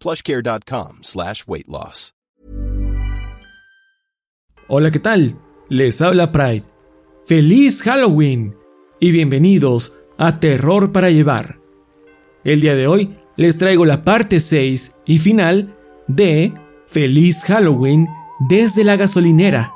[0.00, 2.12] plushcare.com slash weight loss.
[4.68, 5.38] Hola, ¿qué tal?
[5.68, 6.64] Les habla Pride.
[7.22, 8.56] ¡Feliz Halloween!
[8.98, 11.60] Y bienvenidos a Terror para Llevar.
[12.42, 15.76] El día de hoy les traigo la parte 6 y final
[16.08, 16.52] de
[16.88, 18.08] Feliz Halloween
[18.48, 19.72] desde la gasolinera.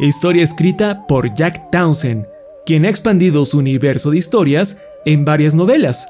[0.00, 2.26] Historia escrita por Jack Townsend,
[2.64, 6.08] quien ha expandido su universo de historias en varias novelas.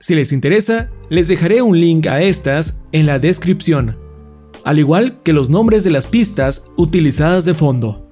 [0.00, 3.96] Si les interesa, les dejaré un link a estas en la descripción,
[4.64, 8.06] al igual que los nombres de las pistas utilizadas de fondo.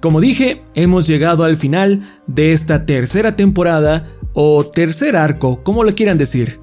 [0.00, 5.94] Como dije, hemos llegado al final de esta tercera temporada o tercer arco, como lo
[5.94, 6.60] quieran decir.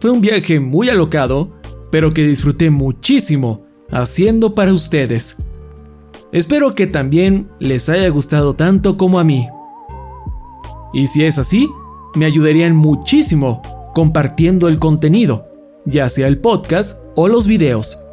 [0.00, 1.52] Fue un viaje muy alocado,
[1.90, 5.36] pero que disfruté muchísimo haciendo para ustedes.
[6.32, 9.46] Espero que también les haya gustado tanto como a mí.
[10.92, 11.68] Y si es así,
[12.14, 13.62] me ayudarían muchísimo
[13.98, 15.48] compartiendo el contenido,
[15.84, 18.04] ya sea el podcast o los videos.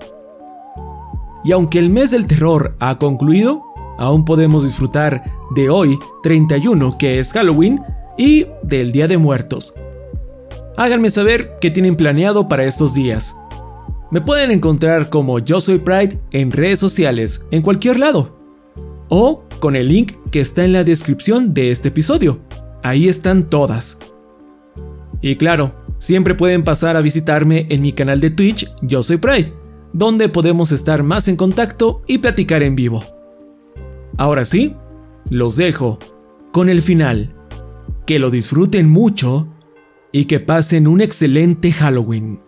[1.44, 3.62] Y aunque el mes del terror ha concluido,
[4.00, 5.24] aún podemos disfrutar
[5.56, 7.84] de hoy, 31, que es Halloween,
[8.18, 9.76] y del Día de Muertos.
[10.76, 13.36] Háganme saber qué tienen planeado para estos días.
[14.10, 18.36] Me pueden encontrar como Yo Soy Pride en redes sociales, en cualquier lado.
[19.08, 22.40] O con el link que está en la descripción de este episodio.
[22.82, 24.00] Ahí están todas.
[25.26, 29.54] Y claro, siempre pueden pasar a visitarme en mi canal de Twitch Yo Soy Pride,
[29.92, 33.04] donde podemos estar más en contacto y platicar en vivo.
[34.18, 34.76] Ahora sí,
[35.32, 35.98] los dejo
[36.52, 37.34] con el final.
[38.06, 39.48] Que lo disfruten mucho
[40.12, 42.45] y que pasen un excelente Halloween.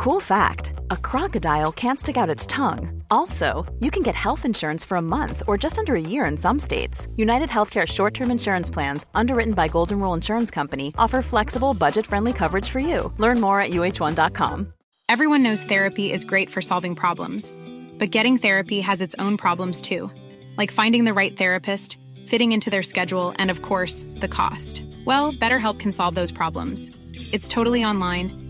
[0.00, 3.02] Cool fact a crocodile can't stick out its tongue.
[3.10, 6.38] Also, you can get health insurance for a month or just under a year in
[6.38, 7.06] some states.
[7.16, 12.06] United Healthcare short term insurance plans, underwritten by Golden Rule Insurance Company, offer flexible, budget
[12.06, 13.12] friendly coverage for you.
[13.18, 14.72] Learn more at uh1.com.
[15.06, 17.52] Everyone knows therapy is great for solving problems,
[17.98, 20.10] but getting therapy has its own problems too,
[20.56, 24.82] like finding the right therapist, fitting into their schedule, and of course, the cost.
[25.04, 26.90] Well, BetterHelp can solve those problems.
[27.32, 28.49] It's totally online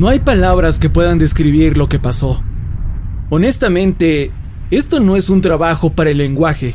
[0.00, 2.42] No hay palabras que puedan describir lo que pasó.
[3.28, 4.32] Honestamente,
[4.70, 6.74] esto no es un trabajo para el lenguaje.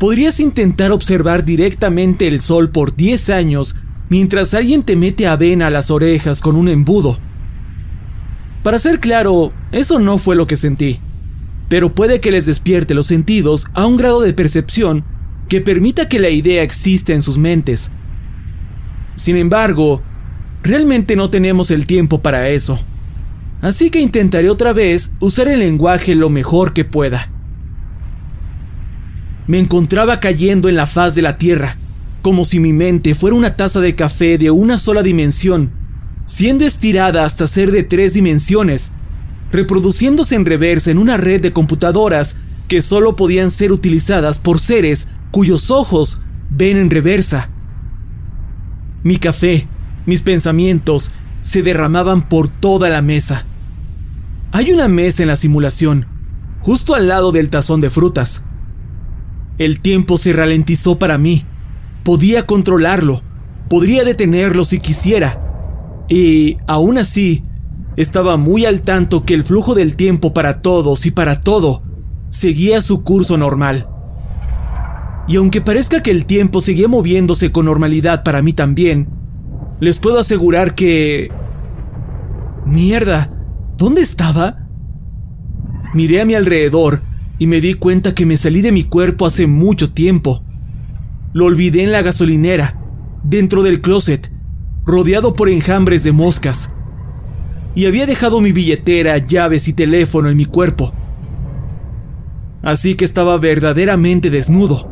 [0.00, 3.76] Podrías intentar observar directamente el sol por 10 años
[4.08, 7.16] mientras alguien te mete avena a las orejas con un embudo.
[8.64, 10.98] Para ser claro, eso no fue lo que sentí,
[11.68, 15.04] pero puede que les despierte los sentidos a un grado de percepción
[15.48, 17.92] que permita que la idea exista en sus mentes.
[19.14, 20.02] Sin embargo,
[20.62, 22.78] realmente no tenemos el tiempo para eso.
[23.60, 27.30] Así que intentaré otra vez usar el lenguaje lo mejor que pueda.
[29.46, 31.76] Me encontraba cayendo en la faz de la Tierra,
[32.22, 35.72] como si mi mente fuera una taza de café de una sola dimensión,
[36.26, 38.92] siendo estirada hasta ser de tres dimensiones,
[39.50, 42.36] reproduciéndose en reversa en una red de computadoras
[42.68, 47.50] que solo podían ser utilizadas por seres cuyos ojos ven en reversa.
[49.02, 49.66] Mi café,
[50.06, 51.12] mis pensamientos,
[51.42, 53.46] se derramaban por toda la mesa.
[54.52, 56.06] Hay una mesa en la simulación,
[56.60, 58.44] justo al lado del tazón de frutas.
[59.58, 61.44] El tiempo se ralentizó para mí.
[62.04, 63.22] Podía controlarlo,
[63.68, 65.40] podría detenerlo si quisiera.
[66.08, 67.44] Y, aún así,
[67.96, 71.82] estaba muy al tanto que el flujo del tiempo para todos y para todo
[72.30, 73.88] seguía su curso normal.
[75.28, 79.08] Y aunque parezca que el tiempo seguía moviéndose con normalidad para mí también,
[79.80, 81.30] les puedo asegurar que...
[82.66, 83.32] Mierda,
[83.76, 84.68] ¿dónde estaba?
[85.94, 87.02] Miré a mi alrededor
[87.38, 90.44] y me di cuenta que me salí de mi cuerpo hace mucho tiempo.
[91.32, 92.78] Lo olvidé en la gasolinera,
[93.24, 94.30] dentro del closet,
[94.84, 96.74] rodeado por enjambres de moscas.
[97.74, 100.92] Y había dejado mi billetera, llaves y teléfono en mi cuerpo.
[102.62, 104.90] Así que estaba verdaderamente desnudo,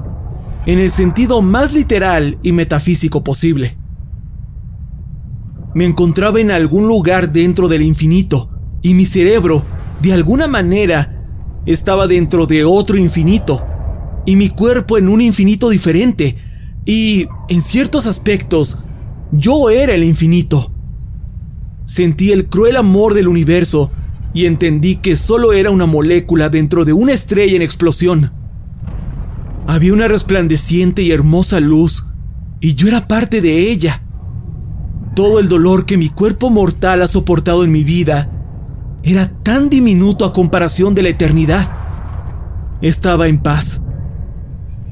[0.65, 3.77] en el sentido más literal y metafísico posible.
[5.79, 8.51] Me encontraba en algún lugar dentro del infinito,
[8.83, 9.65] y mi cerebro,
[10.03, 11.25] de alguna manera,
[11.67, 13.65] estaba dentro de otro infinito,
[14.27, 16.37] y mi cuerpo en un infinito diferente,
[16.85, 18.79] y, en ciertos aspectos,
[19.31, 20.73] yo era el infinito.
[21.85, 23.93] Sentí el cruel amor del universo
[24.35, 28.33] y entendí que solo era una molécula dentro de una estrella en explosión.
[29.69, 32.09] Había una resplandeciente y hermosa luz,
[32.61, 34.03] y yo era parte de ella.
[35.19, 38.31] Todo el dolor que mi cuerpo mortal ha soportado en mi vida
[39.03, 41.77] era tan diminuto a comparación de la eternidad.
[42.83, 43.83] Estaba en paz.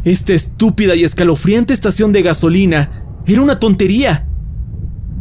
[0.03, 4.29] Esta estúpida y escalofriante estación de gasolina era una tontería.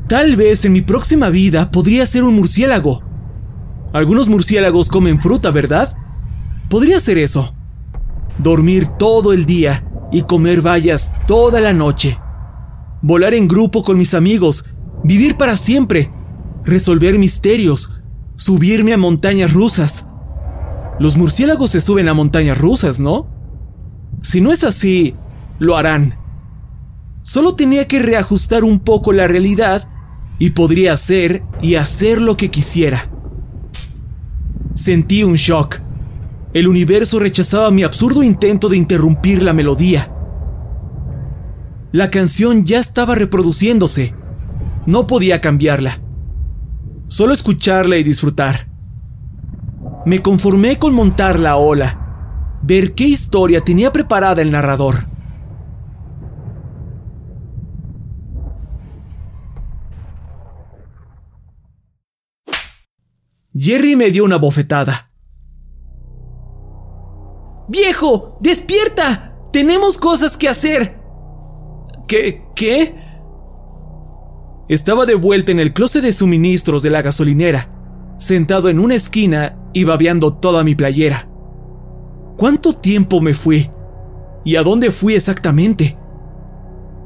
[0.07, 3.03] Tal vez en mi próxima vida podría ser un murciélago.
[3.93, 5.95] Algunos murciélagos comen fruta, ¿verdad?
[6.67, 7.53] Podría ser eso.
[8.39, 12.17] Dormir todo el día y comer bayas toda la noche.
[13.03, 14.65] Volar en grupo con mis amigos,
[15.05, 16.11] vivir para siempre,
[16.63, 18.01] resolver misterios,
[18.35, 20.07] subirme a montañas rusas.
[20.99, 23.27] Los murciélagos se suben a montañas rusas, ¿no?
[24.23, 25.15] Si no es así,
[25.59, 26.17] lo harán.
[27.21, 29.87] Solo tenía que reajustar un poco la realidad
[30.39, 33.09] y podría hacer y hacer lo que quisiera.
[34.73, 35.81] Sentí un shock.
[36.53, 40.11] El universo rechazaba mi absurdo intento de interrumpir la melodía.
[41.91, 44.15] La canción ya estaba reproduciéndose.
[44.85, 45.99] No podía cambiarla.
[47.07, 48.67] Solo escucharla y disfrutar.
[50.05, 55.07] Me conformé con montar la ola, ver qué historia tenía preparada el narrador.
[63.57, 65.09] Jerry me dio una bofetada.
[67.67, 68.37] ¡Viejo!
[68.41, 69.37] ¡Despierta!
[69.51, 70.99] ¡Tenemos cosas que hacer!
[72.07, 72.45] ¿Qué?
[72.55, 73.04] ¿Qué?
[74.67, 77.69] Estaba de vuelta en el closet de suministros de la gasolinera,
[78.17, 81.29] sentado en una esquina y babeando toda mi playera.
[82.37, 83.69] ¿Cuánto tiempo me fui?
[84.43, 85.97] ¿Y a dónde fui exactamente?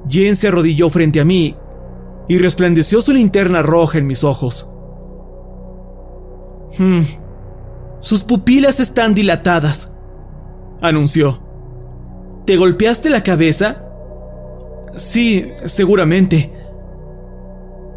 [0.08, 1.56] Jen se arrodilló frente a mí
[2.30, 4.72] y resplandeció su linterna roja en mis ojos.
[6.78, 7.02] Hmm.
[8.00, 9.98] Sus pupilas están dilatadas,
[10.82, 11.44] anunció.
[12.46, 13.84] ¿Te golpeaste la cabeza?
[14.96, 16.59] Sí, seguramente.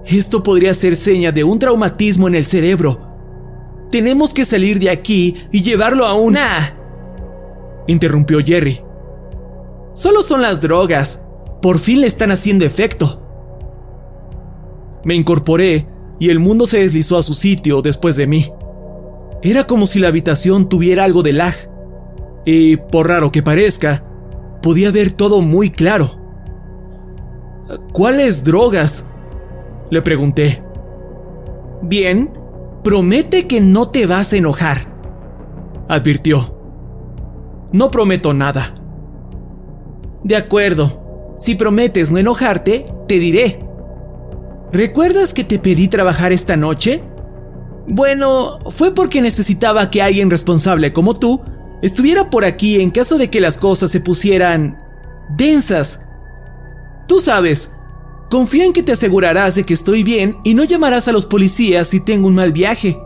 [0.06, 3.08] Esto podría ser seña de un traumatismo en el cerebro.
[3.90, 6.76] Tenemos que salir de aquí y llevarlo a una...
[7.86, 8.80] interrumpió Jerry.
[9.94, 11.22] Solo son las drogas.
[11.60, 13.22] Por fin le están haciendo efecto.
[15.04, 18.46] Me incorporé y el mundo se deslizó a su sitio después de mí.
[19.42, 21.54] Era como si la habitación tuviera algo de lag.
[22.44, 24.04] Y, por raro que parezca,
[24.62, 26.10] podía ver todo muy claro.
[27.92, 29.06] ¿Cuáles drogas?
[29.92, 30.64] Le pregunté.
[31.82, 32.32] Bien,
[32.82, 34.78] promete que no te vas a enojar,
[35.86, 36.56] advirtió.
[37.74, 38.74] No prometo nada.
[40.24, 43.60] De acuerdo, si prometes no enojarte, te diré.
[44.72, 47.04] ¿Recuerdas que te pedí trabajar esta noche?
[47.86, 51.42] Bueno, fue porque necesitaba que alguien responsable como tú
[51.82, 54.82] estuviera por aquí en caso de que las cosas se pusieran
[55.36, 56.00] densas.
[57.06, 57.76] Tú sabes,
[58.32, 61.86] confío en que te asegurarás de que estoy bien y no llamarás a los policías
[61.86, 62.98] si tengo un mal viaje.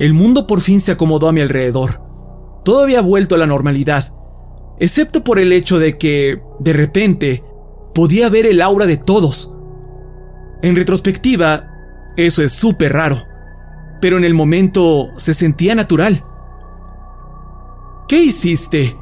[0.00, 2.02] El mundo por fin se acomodó a mi alrededor.
[2.64, 4.12] Todo había vuelto a la normalidad,
[4.80, 7.44] excepto por el hecho de que, de repente,
[7.94, 9.54] podía ver el aura de todos.
[10.60, 11.70] En retrospectiva,
[12.16, 13.22] eso es súper raro,
[14.00, 16.24] pero en el momento se sentía natural.
[18.08, 18.98] ¿Qué hiciste?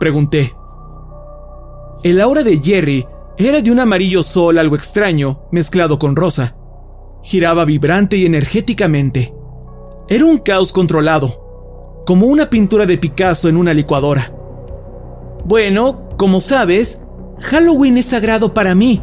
[0.00, 0.56] Pregunté.
[2.02, 3.06] El aura de Jerry
[3.38, 6.56] era de un amarillo sol algo extraño, mezclado con rosa.
[7.22, 9.32] Giraba vibrante y energéticamente.
[10.08, 14.34] Era un caos controlado, como una pintura de Picasso en una licuadora.
[15.44, 17.02] Bueno, como sabes,
[17.38, 19.00] Halloween es sagrado para mí,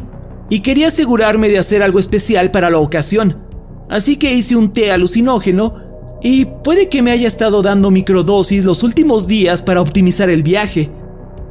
[0.50, 3.42] y quería asegurarme de hacer algo especial para la ocasión.
[3.88, 5.76] Así que hice un té alucinógeno
[6.20, 10.90] y puede que me haya estado dando microdosis los últimos días para optimizar el viaje.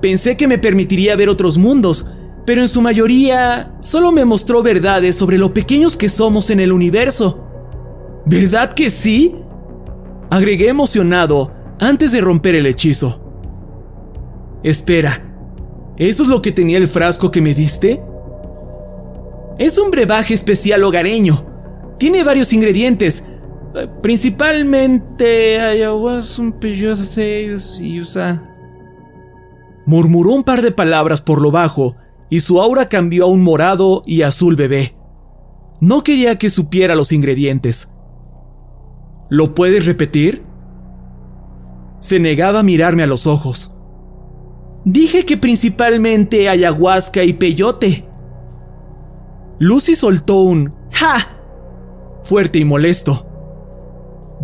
[0.01, 2.11] Pensé que me permitiría ver otros mundos,
[2.45, 6.71] pero en su mayoría solo me mostró verdades sobre lo pequeños que somos en el
[6.71, 7.43] universo.
[8.25, 9.35] ¿Verdad que sí?
[10.29, 13.19] Agregué emocionado antes de romper el hechizo.
[14.63, 15.23] Espera,
[15.97, 18.03] ¿eso es lo que tenía el frasco que me diste?
[19.57, 21.45] Es un brebaje especial hogareño.
[21.97, 23.25] Tiene varios ingredientes,
[23.75, 26.55] eh, principalmente ayahuasca, un
[27.81, 28.51] y usa.
[29.85, 31.95] Murmuró un par de palabras por lo bajo
[32.29, 34.95] y su aura cambió a un morado y azul bebé.
[35.79, 37.93] No quería que supiera los ingredientes.
[39.29, 40.43] ¿Lo puedes repetir?
[41.99, 43.77] Se negaba a mirarme a los ojos.
[44.85, 48.07] Dije que principalmente ayahuasca y peyote.
[49.59, 51.37] Lucy soltó un ¡Ja!
[52.23, 53.27] fuerte y molesto.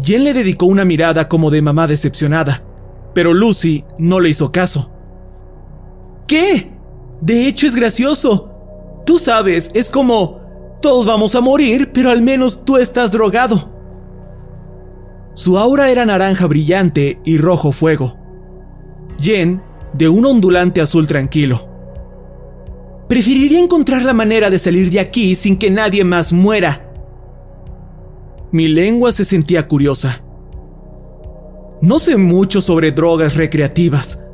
[0.01, 2.63] Jen le dedicó una mirada como de mamá decepcionada,
[3.13, 4.91] pero Lucy no le hizo caso.
[6.27, 6.71] ¿Qué?
[7.21, 8.51] De hecho es gracioso.
[9.05, 10.41] Tú sabes, es como,
[10.81, 13.71] todos vamos a morir, pero al menos tú estás drogado.
[15.35, 18.17] Su aura era naranja brillante y rojo fuego.
[19.19, 19.61] Jen,
[19.93, 21.69] de un ondulante azul tranquilo.
[23.07, 26.91] Preferiría encontrar la manera de salir de aquí sin que nadie más muera.
[28.51, 30.23] Mi lengua se sentía curiosa.
[31.81, 34.25] No sé mucho sobre drogas recreativas.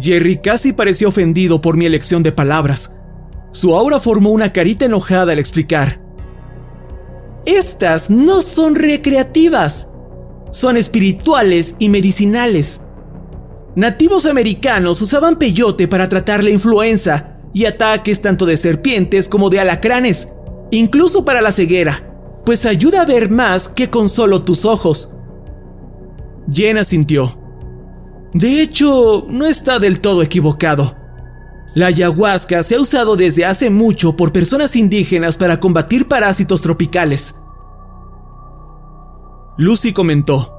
[0.00, 2.96] Jerry casi pareció ofendido por mi elección de palabras.
[3.52, 6.00] Su aura formó una carita enojada al explicar.
[7.46, 9.90] Estas no son recreativas,
[10.50, 12.80] son espirituales y medicinales.
[13.76, 19.60] Nativos americanos usaban peyote para tratar la influenza y ataques tanto de serpientes como de
[19.60, 20.32] alacranes,
[20.70, 22.12] incluso para la ceguera,
[22.44, 25.14] pues ayuda a ver más que con solo tus ojos.
[26.50, 27.43] Jenna sintió.
[28.34, 30.96] De hecho, no está del todo equivocado.
[31.74, 37.36] La ayahuasca se ha usado desde hace mucho por personas indígenas para combatir parásitos tropicales.
[39.56, 40.52] Lucy comentó.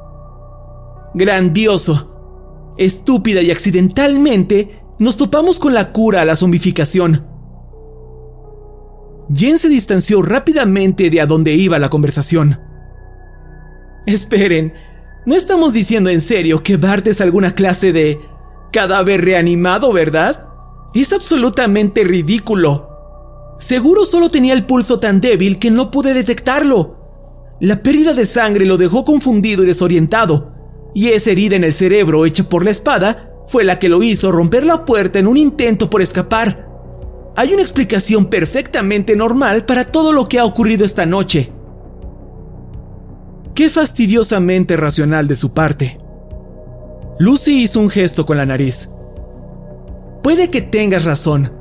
[1.14, 2.74] Grandioso.
[2.78, 7.26] Estúpida y accidentalmente nos topamos con la cura a la zombificación.
[9.34, 12.60] Jen se distanció rápidamente de a dónde iba la conversación.
[14.06, 14.74] Esperen,
[15.26, 18.20] no estamos diciendo en serio que Bart es alguna clase de
[18.72, 20.48] cadáver reanimado, ¿verdad?
[20.94, 22.90] Es absolutamente ridículo.
[23.58, 27.00] Seguro solo tenía el pulso tan débil que no pude detectarlo.
[27.60, 30.54] La pérdida de sangre lo dejó confundido y desorientado,
[30.94, 34.32] y esa herida en el cerebro hecha por la espada fue la que lo hizo
[34.32, 36.70] romper la puerta en un intento por escapar.
[37.36, 41.52] Hay una explicación perfectamente normal para todo lo que ha ocurrido esta noche.
[43.56, 45.98] Qué fastidiosamente racional de su parte.
[47.20, 48.90] Lucy hizo un gesto con la nariz.
[50.22, 51.54] Puede que tengas razón,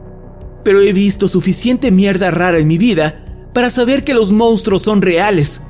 [0.65, 3.25] pero he visto suficiente mierda rara en mi vida
[3.55, 5.63] para saber que los monstruos son reales.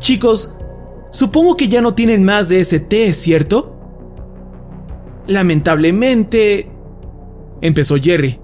[0.00, 0.56] Chicos,
[1.12, 3.76] supongo que ya no tienen más de ese té, ¿cierto?
[5.28, 6.68] Lamentablemente...
[7.60, 8.40] empezó Jerry.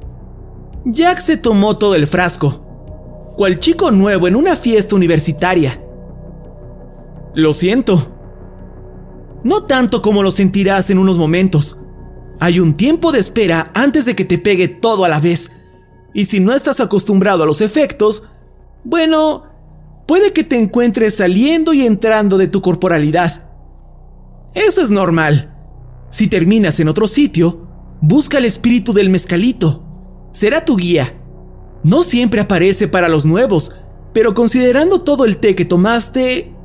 [0.85, 5.83] Jack se tomó todo el frasco, cual chico nuevo en una fiesta universitaria.
[7.37, 8.16] Lo siento.
[9.45, 11.83] No tanto como lo sentirás en unos momentos.
[12.40, 15.55] Hay un tiempo de espera antes de que te pegue todo a la vez.
[16.14, 18.31] Y si no estás acostumbrado a los efectos,
[18.85, 19.45] bueno,
[20.07, 23.50] puede que te encuentres saliendo y entrando de tu corporalidad.
[24.55, 25.55] Eso es normal.
[26.09, 27.69] Si terminas en otro sitio,
[28.00, 29.85] busca el espíritu del mezcalito.
[30.33, 31.21] Será tu guía.
[31.83, 33.76] No siempre aparece para los nuevos,
[34.14, 36.55] pero considerando todo el té que tomaste,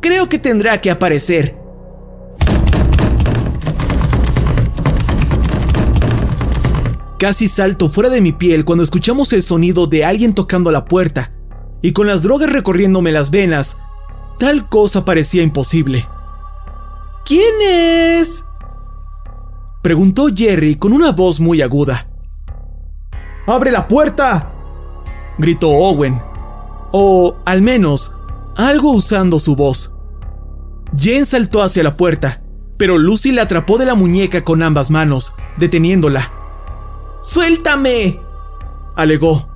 [0.00, 1.56] creo que tendrá que aparecer.
[7.18, 11.32] Casi salto fuera de mi piel cuando escuchamos el sonido de alguien tocando la puerta,
[11.82, 13.78] y con las drogas recorriéndome las venas,
[14.38, 16.06] tal cosa parecía imposible.
[17.26, 18.46] ¿Quién es?
[19.82, 22.08] Preguntó Jerry con una voz muy aguda.
[23.46, 24.52] ¡Abre la puerta!
[25.38, 26.20] gritó Owen.
[26.92, 28.16] O, al menos,
[28.68, 29.96] algo usando su voz.
[30.96, 32.42] Jen saltó hacia la puerta,
[32.76, 36.32] pero Lucy la atrapó de la muñeca con ambas manos, deteniéndola.
[37.22, 38.20] ¡Suéltame!
[38.96, 39.48] alegó.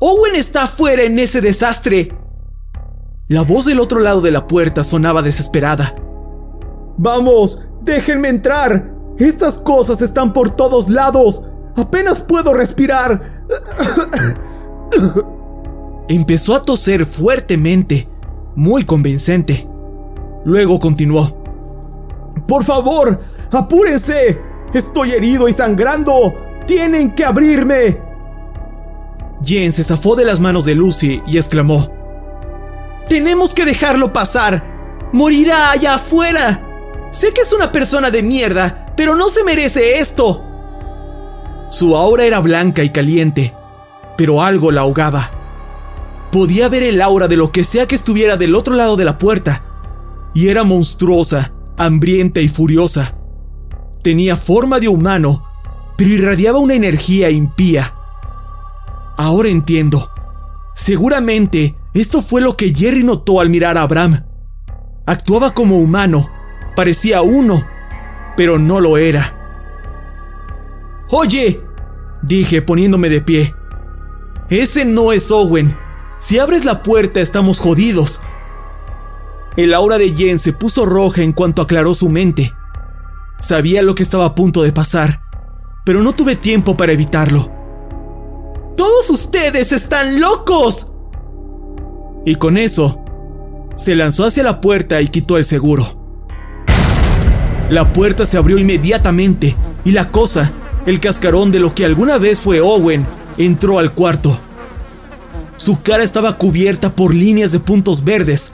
[0.00, 2.16] Owen está afuera en ese desastre.
[3.28, 5.94] La voz del otro lado de la puerta sonaba desesperada.
[6.98, 8.92] Vamos, déjenme entrar.
[9.18, 11.44] Estas cosas están por todos lados.
[11.76, 13.44] Apenas puedo respirar.
[16.12, 18.06] Empezó a toser fuertemente,
[18.54, 19.66] muy convincente.
[20.44, 21.42] Luego continuó.
[22.46, 23.18] Por favor,
[23.50, 24.38] apúrense.
[24.74, 26.34] Estoy herido y sangrando.
[26.66, 27.98] Tienen que abrirme.
[29.42, 31.88] Jen se zafó de las manos de Lucy y exclamó.
[33.08, 35.08] Tenemos que dejarlo pasar.
[35.14, 37.08] Morirá allá afuera.
[37.10, 40.44] Sé que es una persona de mierda, pero no se merece esto.
[41.70, 43.54] Su aura era blanca y caliente,
[44.18, 45.41] pero algo la ahogaba.
[46.32, 49.18] Podía ver el aura de lo que sea que estuviera del otro lado de la
[49.18, 49.66] puerta,
[50.34, 53.18] y era monstruosa, hambrienta y furiosa.
[54.02, 55.44] Tenía forma de humano,
[55.98, 57.94] pero irradiaba una energía impía.
[59.18, 60.10] Ahora entiendo.
[60.74, 64.24] Seguramente esto fue lo que Jerry notó al mirar a Abraham.
[65.04, 66.30] Actuaba como humano,
[66.74, 67.62] parecía uno,
[68.38, 69.38] pero no lo era.
[71.10, 71.60] Oye,
[72.22, 73.54] dije poniéndome de pie.
[74.48, 75.81] Ese no es Owen.
[76.22, 78.20] Si abres la puerta estamos jodidos.
[79.56, 82.54] El aura de Jen se puso roja en cuanto aclaró su mente.
[83.40, 85.20] Sabía lo que estaba a punto de pasar,
[85.84, 87.50] pero no tuve tiempo para evitarlo.
[88.76, 90.92] ¡Todos ustedes están locos!
[92.24, 93.00] Y con eso,
[93.74, 95.84] se lanzó hacia la puerta y quitó el seguro.
[97.68, 100.52] La puerta se abrió inmediatamente y la cosa,
[100.86, 103.04] el cascarón de lo que alguna vez fue Owen,
[103.38, 104.38] entró al cuarto.
[105.62, 108.50] Su cara estaba cubierta por líneas de puntos verdes.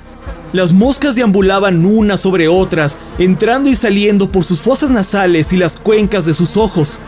[0.52, 5.78] Las moscas deambulaban unas sobre otras, entrando y saliendo por sus fosas nasales y las
[5.78, 6.98] cuencas de sus ojos.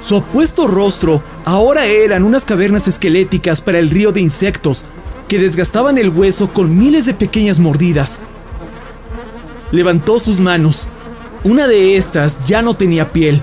[0.00, 4.84] Su apuesto rostro ahora eran unas cavernas esqueléticas para el río de insectos
[5.26, 8.20] que desgastaban el hueso con miles de pequeñas mordidas.
[9.72, 10.86] Levantó sus manos.
[11.42, 13.42] Una de estas ya no tenía piel.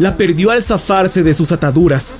[0.00, 2.16] La perdió al zafarse de sus ataduras.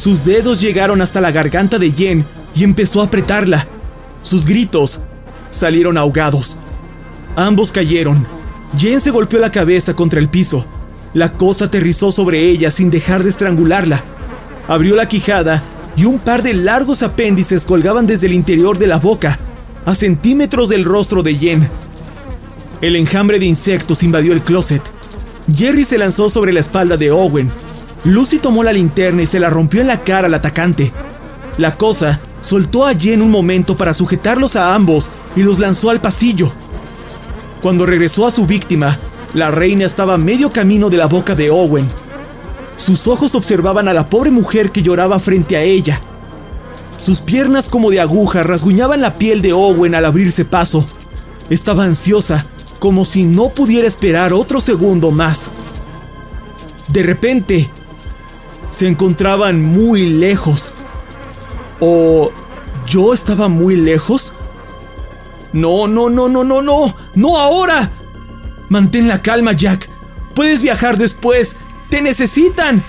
[0.00, 3.66] Sus dedos llegaron hasta la garganta de Jen y empezó a apretarla.
[4.22, 5.00] Sus gritos
[5.50, 6.56] salieron ahogados.
[7.36, 8.26] Ambos cayeron.
[8.78, 10.64] Jen se golpeó la cabeza contra el piso.
[11.12, 14.02] La cosa aterrizó sobre ella sin dejar de estrangularla.
[14.68, 15.62] Abrió la quijada
[15.96, 19.38] y un par de largos apéndices colgaban desde el interior de la boca,
[19.84, 21.68] a centímetros del rostro de Jen.
[22.80, 24.80] El enjambre de insectos invadió el closet.
[25.54, 27.52] Jerry se lanzó sobre la espalda de Owen.
[28.04, 30.92] Lucy tomó la linterna y se la rompió en la cara al atacante.
[31.58, 36.00] La cosa soltó a Jen un momento para sujetarlos a ambos y los lanzó al
[36.00, 36.50] pasillo.
[37.60, 38.98] Cuando regresó a su víctima,
[39.34, 41.86] la reina estaba a medio camino de la boca de Owen.
[42.78, 46.00] Sus ojos observaban a la pobre mujer que lloraba frente a ella.
[46.98, 50.86] Sus piernas como de aguja rasguñaban la piel de Owen al abrirse paso.
[51.50, 52.46] Estaba ansiosa,
[52.78, 55.50] como si no pudiera esperar otro segundo más.
[56.88, 57.68] De repente,
[58.70, 60.72] se encontraban muy lejos.
[61.80, 62.30] ¿O
[62.86, 64.32] yo estaba muy lejos?
[65.52, 67.90] No, no, no, no, no, no, no ahora.
[68.68, 69.88] Mantén la calma, Jack.
[70.34, 71.56] Puedes viajar después.
[71.90, 72.84] ¡Te necesitan!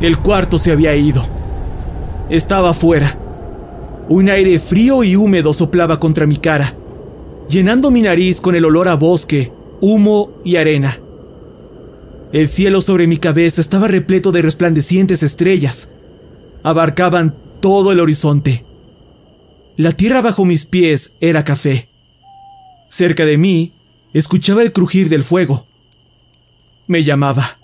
[0.00, 1.24] El cuarto se había ido.
[2.28, 3.16] Estaba afuera.
[4.08, 6.74] Un aire frío y húmedo soplaba contra mi cara,
[7.48, 11.00] llenando mi nariz con el olor a bosque, humo y arena.
[12.32, 15.92] El cielo sobre mi cabeza estaba repleto de resplandecientes estrellas.
[16.62, 18.64] Abarcaban todo el horizonte.
[19.76, 21.88] La tierra bajo mis pies era café.
[22.88, 23.72] Cerca de mí
[24.12, 25.66] escuchaba el crujir del fuego.
[26.86, 27.58] Me llamaba.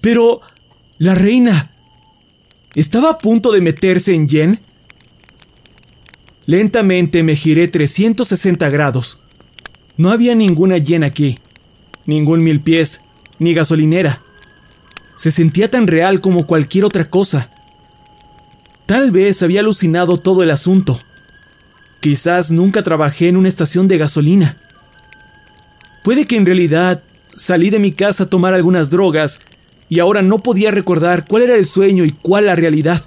[0.00, 0.40] Pero
[0.98, 1.72] la reina
[2.74, 4.60] estaba a punto de meterse en Yen.
[6.48, 9.22] Lentamente me giré 360 grados.
[9.98, 11.38] No había ninguna Yen aquí,
[12.06, 13.02] ningún mil pies,
[13.38, 14.22] ni gasolinera.
[15.14, 17.50] Se sentía tan real como cualquier otra cosa.
[18.86, 20.98] Tal vez había alucinado todo el asunto.
[22.00, 24.56] Quizás nunca trabajé en una estación de gasolina.
[26.02, 27.02] Puede que en realidad
[27.34, 29.40] salí de mi casa a tomar algunas drogas
[29.90, 33.02] y ahora no podía recordar cuál era el sueño y cuál la realidad.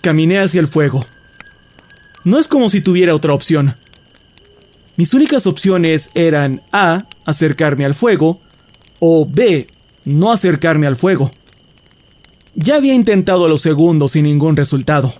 [0.00, 1.04] Caminé hacia el fuego.
[2.24, 3.76] No es como si tuviera otra opción.
[4.96, 7.06] Mis únicas opciones eran A.
[7.24, 8.40] acercarme al fuego
[8.98, 9.66] o B.
[10.04, 11.30] no acercarme al fuego.
[12.54, 15.12] Ya había intentado lo segundo sin ningún resultado.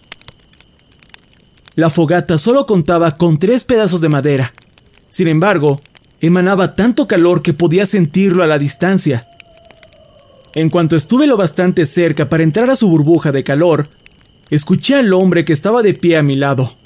[1.75, 4.55] La fogata solo contaba con tres pedazos de madera.
[5.09, 5.81] Sin embargo,
[6.21, 9.27] emanaba tanto calor que podía sentirlo a la distancia.
[10.55, 13.88] En cuanto estuve lo bastante cerca para entrar a su burbuja de calor,
[14.51, 16.77] escuché al hombre que estaba de pie a mi lado.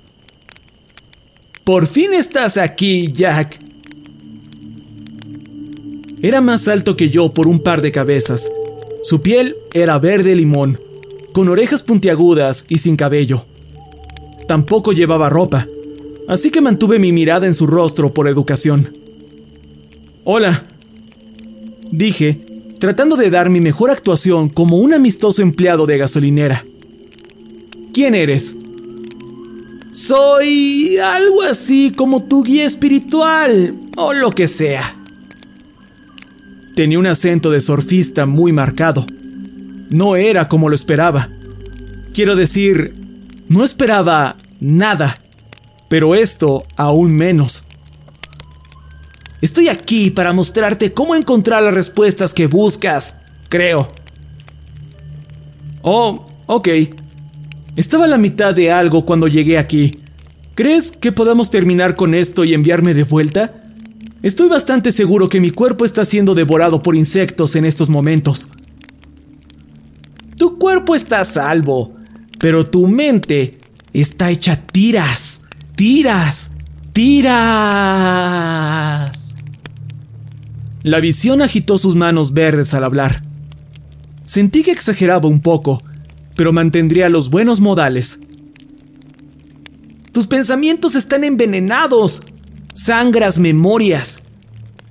[1.69, 3.59] Por fin estás aquí, Jack.
[6.23, 8.51] Era más alto que yo por un par de cabezas.
[9.03, 10.81] Su piel era verde limón,
[11.35, 13.45] con orejas puntiagudas y sin cabello.
[14.47, 15.69] Tampoco llevaba ropa,
[16.27, 18.97] así que mantuve mi mirada en su rostro por educación.
[20.25, 20.67] Hola,
[21.91, 22.47] dije,
[22.79, 26.65] tratando de dar mi mejor actuación como un amistoso empleado de gasolinera.
[27.93, 28.57] ¿Quién eres?
[29.99, 34.95] Soy algo así como tu guía espiritual, o lo que sea.
[36.77, 39.05] Tenía un acento de surfista muy marcado.
[39.91, 41.29] No era como lo esperaba.
[42.15, 42.95] Quiero decir,
[43.49, 45.21] no esperaba nada,
[45.89, 47.67] pero esto aún menos.
[49.43, 53.17] Estoy aquí para mostrarte cómo encontrar las respuestas que buscas,
[53.49, 53.91] creo.
[55.83, 56.69] Oh, ok.
[57.79, 60.01] Estaba a la mitad de algo cuando llegué aquí.
[60.57, 63.63] ¿Crees que podamos terminar con esto y enviarme de vuelta?
[64.21, 68.49] Estoy bastante seguro que mi cuerpo está siendo devorado por insectos en estos momentos.
[70.37, 71.95] Tu cuerpo está a salvo,
[72.41, 73.61] pero tu mente
[73.93, 75.43] está hecha tiras,
[75.77, 76.51] tiras,
[76.93, 77.37] tiras.
[80.83, 83.23] La visión agitó sus manos verdes al hablar.
[84.25, 85.81] Sentí que exageraba un poco,
[86.39, 88.21] pero mantendría los buenos modales.
[90.13, 92.23] Tus pensamientos están envenenados.
[92.73, 94.21] Sangras memorias.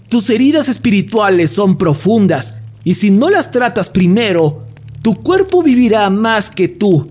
[0.10, 4.68] Tus heridas espirituales son profundas y si no las tratas primero,
[5.02, 7.10] tu cuerpo vivirá más que tú.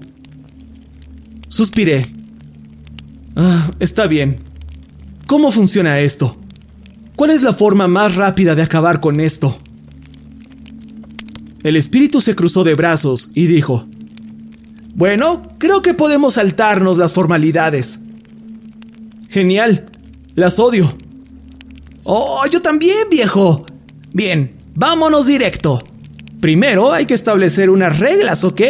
[1.49, 2.07] Suspiré.
[3.37, 4.41] Ah, está bien.
[5.27, 6.37] ¿Cómo funciona esto?
[7.17, 9.59] ¿Cuál es la forma más rápida de acabar con esto?
[11.63, 13.89] El espíritu se cruzó de brazos y dijo,
[14.97, 18.01] Bueno, creo que podemos saltarnos las formalidades.
[19.29, 19.91] Genial,
[20.35, 20.91] las odio.
[22.05, 23.67] Oh, yo también, viejo.
[24.15, 25.85] Bien, vámonos directo.
[26.41, 28.63] Primero hay que establecer unas reglas, ¿ok?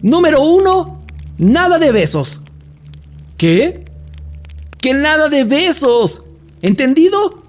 [0.00, 1.04] Número uno,
[1.36, 2.40] nada de besos.
[3.36, 3.84] ¿Qué?
[4.80, 6.24] Que nada de besos.
[6.62, 7.42] ¿Entendido?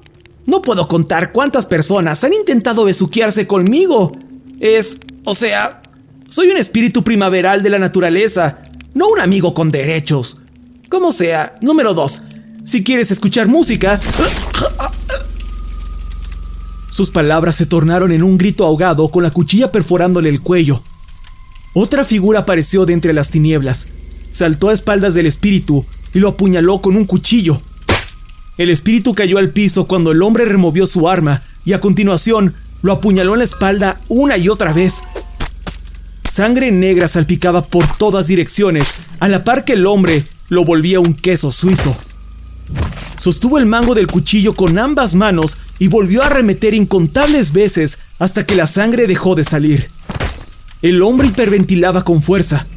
[0.45, 4.11] No puedo contar cuántas personas han intentado besuquearse conmigo.
[4.59, 5.81] Es, o sea,
[6.29, 8.59] soy un espíritu primaveral de la naturaleza,
[8.93, 10.41] no un amigo con derechos.
[10.89, 12.21] Como sea, número dos,
[12.63, 13.99] si quieres escuchar música...
[16.89, 20.81] Sus palabras se tornaron en un grito ahogado con la cuchilla perforándole el cuello.
[21.73, 23.89] Otra figura apareció de entre las tinieblas.
[24.31, 27.61] Saltó a espaldas del espíritu y lo apuñaló con un cuchillo.
[28.57, 32.93] El espíritu cayó al piso cuando el hombre removió su arma y a continuación lo
[32.93, 35.03] apuñaló en la espalda una y otra vez.
[36.29, 41.13] Sangre negra salpicaba por todas direcciones, a la par que el hombre lo volvía un
[41.13, 41.95] queso suizo.
[43.19, 48.45] Sostuvo el mango del cuchillo con ambas manos y volvió a arremeter incontables veces hasta
[48.45, 49.89] que la sangre dejó de salir.
[50.81, 52.67] El hombre hiperventilaba con fuerza.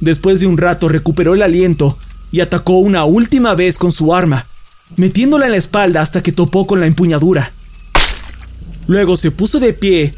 [0.00, 1.98] Después de un rato recuperó el aliento
[2.30, 4.46] y atacó una última vez con su arma,
[4.96, 7.52] metiéndola en la espalda hasta que topó con la empuñadura.
[8.86, 10.14] Luego se puso de pie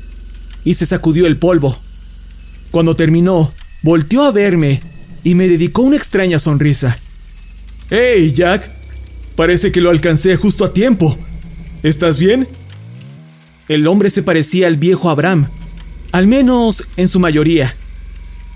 [0.64, 1.78] y se sacudió el polvo.
[2.70, 3.52] Cuando terminó,
[3.82, 4.82] volteó a verme
[5.24, 6.96] y me dedicó una extraña sonrisa.
[7.90, 8.70] ¡Hey, Jack!
[9.36, 11.18] Parece que lo alcancé justo a tiempo.
[11.82, 12.46] ¿Estás bien?
[13.68, 15.48] El hombre se parecía al viejo Abraham,
[16.12, 17.74] al menos en su mayoría.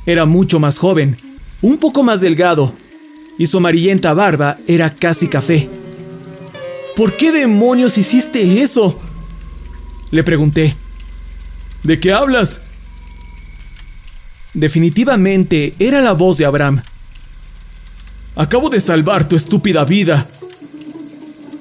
[0.06, 1.16] Era mucho más joven,
[1.62, 2.74] un poco más delgado,
[3.38, 5.68] y su amarillenta barba era casi café.
[6.96, 9.00] ¿Por qué demonios hiciste eso?
[10.10, 10.76] Le pregunté.
[11.82, 12.60] ¿De qué hablas?
[14.54, 16.82] Definitivamente era la voz de Abraham.
[18.36, 20.28] Acabo de salvar tu estúpida vida,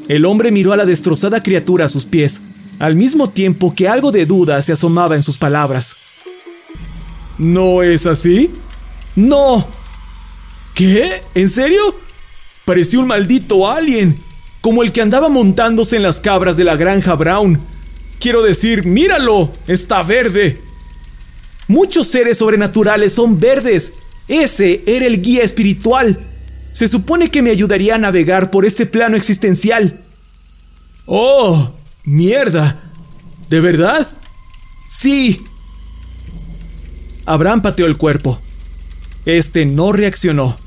[0.07, 2.41] el hombre miró a la destrozada criatura a sus pies,
[2.79, 5.95] al mismo tiempo que algo de duda se asomaba en sus palabras.
[7.37, 8.51] ¿No es así?
[9.15, 9.67] ¡No!
[10.73, 11.21] ¿Qué?
[11.35, 11.95] ¿En serio?
[12.65, 14.19] Parecía un maldito alien,
[14.61, 17.61] como el que andaba montándose en las cabras de la granja Brown.
[18.19, 20.61] Quiero decir, míralo, está verde.
[21.67, 23.93] Muchos seres sobrenaturales son verdes.
[24.27, 26.19] Ese era el guía espiritual.
[26.73, 30.01] Se supone que me ayudaría a navegar por este plano existencial.
[31.05, 31.73] ¡Oh!
[32.03, 32.81] ¡Mierda!
[33.49, 34.07] ¿De verdad?
[34.87, 35.43] Sí.
[37.25, 38.41] Abraham pateó el cuerpo.
[39.25, 40.57] Este no reaccionó.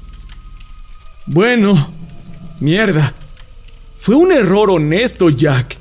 [1.27, 1.93] Bueno,
[2.61, 3.15] mierda.
[3.99, 5.79] Fue un error honesto, Jack.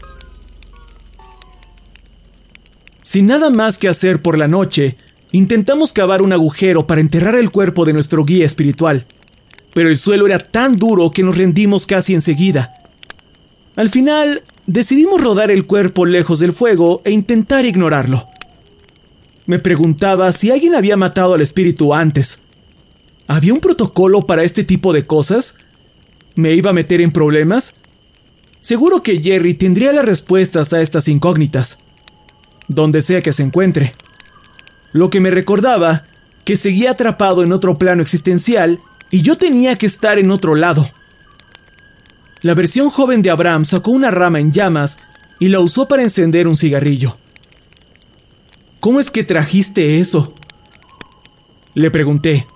[3.04, 4.98] Sin nada más que hacer por la noche,
[5.38, 9.06] intentamos cavar un agujero para enterrar el cuerpo de nuestro guía espiritual,
[9.74, 12.74] pero el suelo era tan duro que nos rendimos casi enseguida.
[13.76, 18.28] Al final, decidimos rodar el cuerpo lejos del fuego e intentar ignorarlo.
[19.46, 22.44] Me preguntaba si alguien había matado al espíritu antes.
[23.28, 25.56] ¿Había un protocolo para este tipo de cosas?
[26.36, 27.76] ¿Me iba a meter en problemas?
[28.60, 31.80] Seguro que Jerry tendría las respuestas a estas incógnitas
[32.68, 33.94] donde sea que se encuentre.
[34.96, 36.06] Lo que me recordaba
[36.46, 38.80] que seguía atrapado en otro plano existencial
[39.12, 40.90] y yo tenía que estar en otro lado.
[42.40, 45.00] La versión joven de Abraham sacó una rama en llamas
[45.38, 47.18] y la usó para encender un cigarrillo.
[48.80, 50.34] ¿Cómo es que trajiste eso?
[51.74, 52.48] Le pregunté.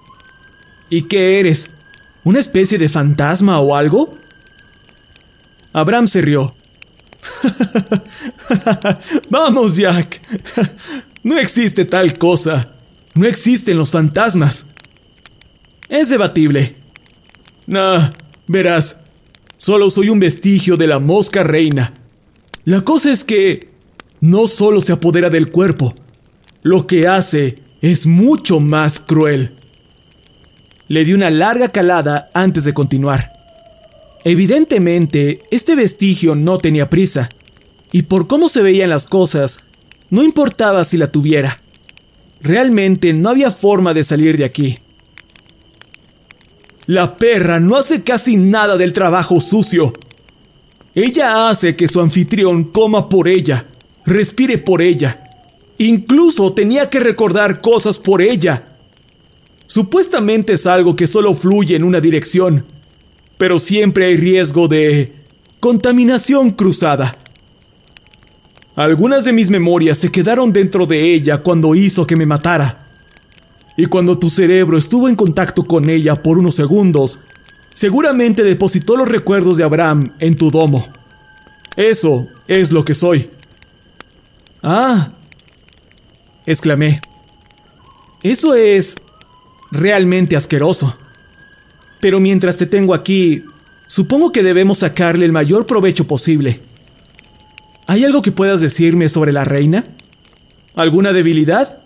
[0.90, 1.72] ¿Y qué eres?
[2.24, 4.18] ¿Una especie de fantasma o algo?
[5.74, 6.56] Abraham se rió.
[9.30, 10.22] Vamos, Jack.
[11.30, 12.74] No existe tal cosa.
[13.14, 14.72] No existen los fantasmas.
[15.88, 16.76] Es debatible.
[17.68, 18.14] Nah,
[18.48, 19.02] verás.
[19.56, 21.94] Solo soy un vestigio de la mosca reina.
[22.66, 23.70] La cosa es que
[24.20, 25.94] no solo se apodera del cuerpo,
[26.64, 29.56] lo que hace es mucho más cruel.
[30.88, 33.34] Le di una larga calada antes de continuar.
[34.24, 37.30] Evidentemente, este vestigio no tenía prisa,
[37.92, 39.66] y por cómo se veían las cosas,
[40.10, 41.60] no importaba si la tuviera.
[42.42, 44.80] Realmente no había forma de salir de aquí.
[46.86, 49.94] La perra no hace casi nada del trabajo sucio.
[50.96, 53.68] Ella hace que su anfitrión coma por ella,
[54.06, 55.24] respire por ella.
[55.78, 58.76] Incluso tenía que recordar cosas por ella.
[59.68, 62.66] Supuestamente es algo que solo fluye en una dirección,
[63.38, 65.14] pero siempre hay riesgo de
[65.60, 67.18] contaminación cruzada.
[68.80, 72.88] Algunas de mis memorias se quedaron dentro de ella cuando hizo que me matara.
[73.76, 77.20] Y cuando tu cerebro estuvo en contacto con ella por unos segundos,
[77.74, 80.88] seguramente depositó los recuerdos de Abraham en tu domo.
[81.76, 83.30] Eso es lo que soy.
[84.64, 85.12] Ah,
[86.46, 87.02] exclamé.
[88.24, 88.96] Eso es
[89.72, 90.98] realmente asqueroso.
[92.00, 93.44] Pero mientras te tengo aquí,
[93.88, 96.69] supongo que debemos sacarle el mayor provecho posible.
[97.90, 99.88] ¿Hay algo que puedas decirme sobre la reina?
[100.76, 101.82] ¿Alguna debilidad?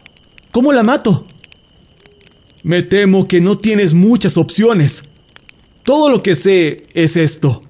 [0.52, 1.26] ¿Cómo la mato?
[2.62, 5.06] Me temo que no tienes muchas opciones.
[5.84, 7.64] Todo lo que sé es esto.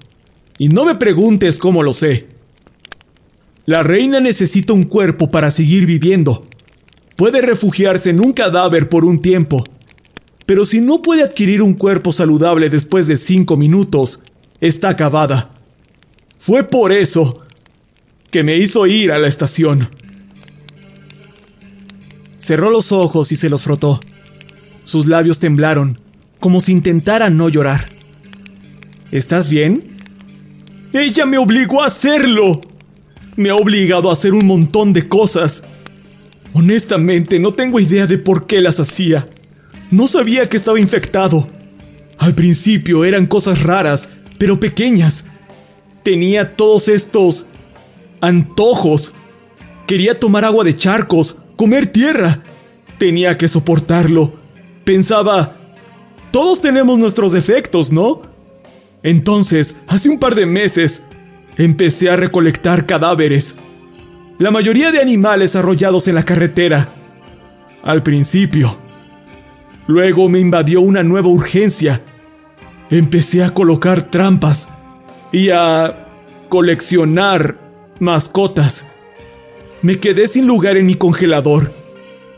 [0.58, 2.26] Y no me preguntes cómo lo sé.
[3.66, 6.44] La reina necesita un cuerpo para seguir viviendo.
[7.14, 9.62] Puede refugiarse en un cadáver por un tiempo,
[10.44, 14.22] pero si no puede adquirir un cuerpo saludable después de cinco minutos,
[14.60, 15.52] está acabada.
[16.36, 17.43] Fue por eso
[18.34, 19.88] que me hizo ir a la estación.
[22.36, 24.00] Cerró los ojos y se los frotó.
[24.84, 26.00] Sus labios temblaron,
[26.40, 27.90] como si intentara no llorar.
[29.12, 29.98] ¿Estás bien?
[30.92, 32.60] Ella me obligó a hacerlo.
[33.36, 35.62] Me ha obligado a hacer un montón de cosas.
[36.54, 39.28] Honestamente, no tengo idea de por qué las hacía.
[39.92, 41.48] No sabía que estaba infectado.
[42.18, 45.26] Al principio eran cosas raras, pero pequeñas.
[46.02, 47.46] Tenía todos estos
[48.26, 49.14] antojos.
[49.86, 52.42] Quería tomar agua de charcos, comer tierra.
[52.98, 54.34] Tenía que soportarlo.
[54.84, 55.56] Pensaba,
[56.30, 58.22] todos tenemos nuestros defectos, ¿no?
[59.02, 61.04] Entonces, hace un par de meses,
[61.56, 63.56] empecé a recolectar cadáveres.
[64.38, 66.92] La mayoría de animales arrollados en la carretera.
[67.82, 68.78] Al principio,
[69.86, 72.02] Luego me invadió una nueva urgencia.
[72.90, 74.68] Empecé a colocar trampas
[75.30, 76.08] y a
[76.48, 77.58] coleccionar
[77.98, 78.88] mascotas.
[79.82, 81.72] Me quedé sin lugar en mi congelador,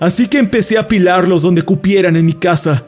[0.01, 2.87] así que empecé a apilarlos donde cupieran en mi casa.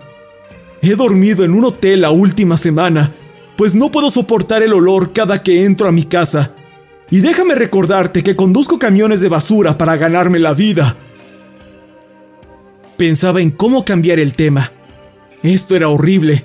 [0.82, 3.14] He dormido en un hotel la última semana,
[3.56, 6.54] pues no puedo soportar el olor cada que entro a mi casa.
[7.10, 10.96] Y déjame recordarte que conduzco camiones de basura para ganarme la vida.
[12.96, 14.72] Pensaba en cómo cambiar el tema.
[15.42, 16.44] Esto era horrible,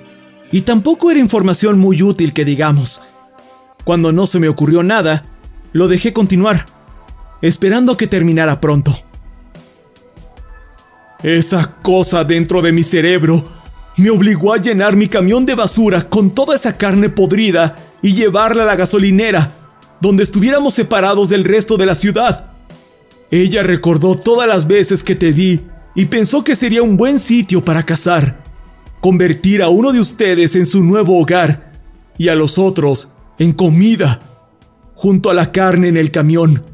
[0.50, 3.02] y tampoco era información muy útil que digamos.
[3.84, 5.26] Cuando no se me ocurrió nada,
[5.74, 6.64] lo dejé continuar,
[7.42, 8.94] esperando que terminara pronto.
[11.22, 13.44] Esa cosa dentro de mi cerebro
[13.96, 18.64] Me obligó a llenar mi camión de basura con toda esa carne podrida y llevarla
[18.64, 19.54] a la gasolinera,
[20.00, 22.50] donde estuviéramos separados del resto de la ciudad.
[23.30, 27.64] Ella recordó todas las veces que te vi y pensó que sería un buen sitio
[27.64, 28.42] para cazar,
[29.00, 31.72] convertir a uno de ustedes en su nuevo hogar
[32.18, 34.33] y a los otros en comida,
[34.94, 36.64] junto a la carne en el camión.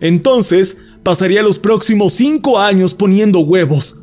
[0.00, 4.02] Entonces pasaría los próximos cinco años poniendo huevos.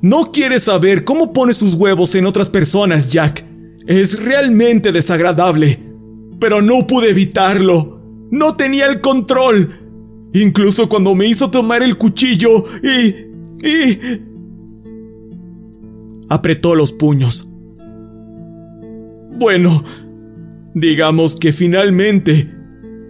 [0.00, 3.44] No quieres saber cómo pone sus huevos en otras personas, Jack.
[3.86, 5.80] Es realmente desagradable.
[6.40, 8.00] Pero no pude evitarlo.
[8.30, 9.78] No tenía el control.
[10.34, 13.66] Incluso cuando me hizo tomar el cuchillo y...
[13.68, 13.98] y...
[16.28, 17.52] Apretó los puños.
[19.38, 19.84] Bueno,
[20.74, 22.50] digamos que finalmente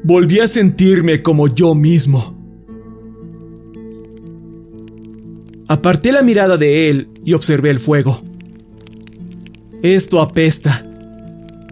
[0.05, 2.39] volví a sentirme como yo mismo.
[5.69, 8.23] Aparté la mirada de él y observé el fuego.
[9.83, 10.87] Esto apesta.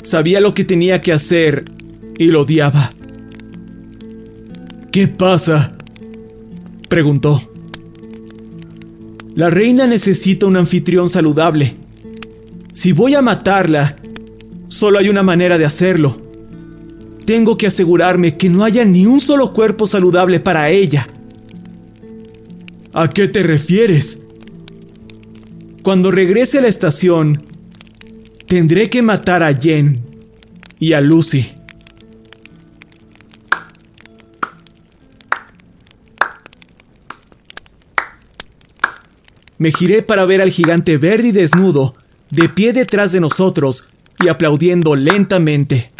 [0.02, 1.64] Sabía lo que tenía que hacer
[2.18, 2.90] y lo odiaba.
[4.90, 5.76] ¿Qué pasa?
[6.88, 7.40] preguntó.
[9.34, 11.76] La reina necesita un anfitrión saludable.
[12.72, 13.96] Si voy a matarla,
[14.70, 16.18] solo hay una manera de hacerlo.
[17.26, 21.06] Tengo que asegurarme que no haya ni un solo cuerpo saludable para ella.
[22.94, 24.22] ¿A qué te refieres?
[25.82, 27.42] Cuando regrese a la estación,
[28.46, 30.02] tendré que matar a Jen
[30.78, 31.52] y a Lucy.
[39.58, 41.94] Me giré para ver al gigante verde y desnudo,
[42.30, 43.88] de pie detrás de nosotros
[44.22, 45.90] y aplaudiendo lentamente.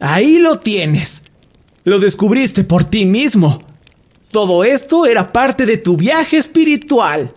[0.00, 1.24] Ahí lo tienes.
[1.84, 3.62] Lo descubriste por ti mismo.
[4.30, 7.32] Todo esto era parte de tu viaje espiritual.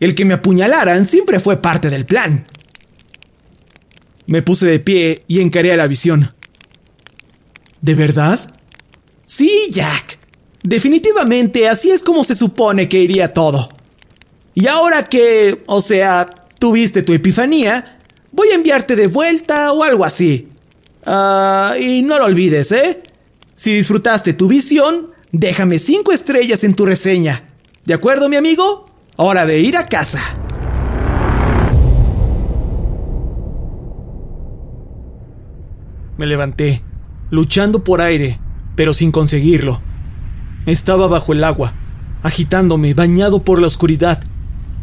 [0.00, 2.46] El que me apuñalaran siempre fue parte del plan.
[4.26, 6.32] Me puse de pie y encaré la visión.
[7.80, 8.38] ¿De verdad?
[9.26, 10.18] Sí, Jack.
[10.62, 13.68] Definitivamente así es como se supone que iría todo.
[14.54, 17.97] Y ahora que, o sea, tuviste tu epifanía,
[18.38, 20.48] voy a enviarte de vuelta o algo así.
[21.04, 23.02] Ah, y no lo olvides, ¿eh?
[23.54, 27.42] Si disfrutaste tu visión, Déjame cinco estrellas en tu reseña.
[27.84, 28.88] ¿De acuerdo, mi amigo?
[29.16, 30.22] Hora de ir a casa.
[36.16, 36.82] Me levanté,
[37.30, 38.40] luchando por aire,
[38.74, 39.82] pero sin conseguirlo.
[40.64, 41.74] Estaba bajo el agua,
[42.22, 44.22] agitándome, bañado por la oscuridad.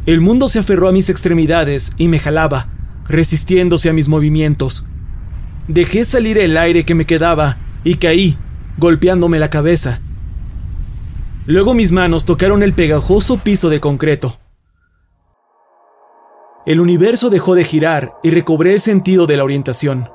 [0.06, 2.70] El mundo se aferró a mis extremidades y me jalaba,
[3.08, 4.88] resistiéndose a mis movimientos.
[5.68, 8.38] Dejé salir el aire que me quedaba y caí,
[8.78, 10.02] golpeándome la cabeza.
[11.46, 14.40] Luego mis manos tocaron el pegajoso piso de concreto.
[16.66, 20.10] El universo dejó de girar y recobré el sentido de la orientación.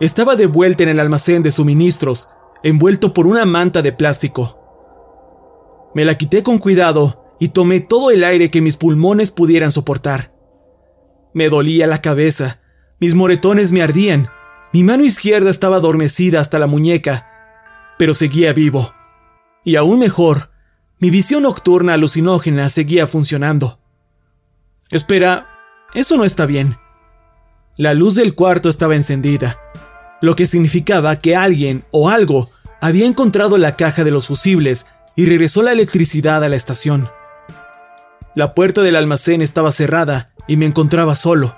[0.00, 2.28] Estaba de vuelta en el almacén de suministros,
[2.64, 4.58] envuelto por una manta de plástico.
[5.94, 10.32] Me la quité con cuidado y tomé todo el aire que mis pulmones pudieran soportar.
[11.32, 12.60] Me dolía la cabeza,
[12.98, 14.28] mis moretones me ardían,
[14.72, 17.28] mi mano izquierda estaba adormecida hasta la muñeca,
[17.98, 18.94] pero seguía vivo.
[19.64, 20.50] Y aún mejor,
[20.98, 23.80] mi visión nocturna alucinógena seguía funcionando.
[24.90, 25.48] Espera,
[25.94, 26.78] eso no está bien.
[27.76, 29.58] La luz del cuarto estaba encendida,
[30.20, 35.26] lo que significaba que alguien o algo había encontrado la caja de los fusibles y
[35.26, 37.10] regresó la electricidad a la estación.
[38.34, 41.54] La puerta del almacén estaba cerrada y me encontraba solo.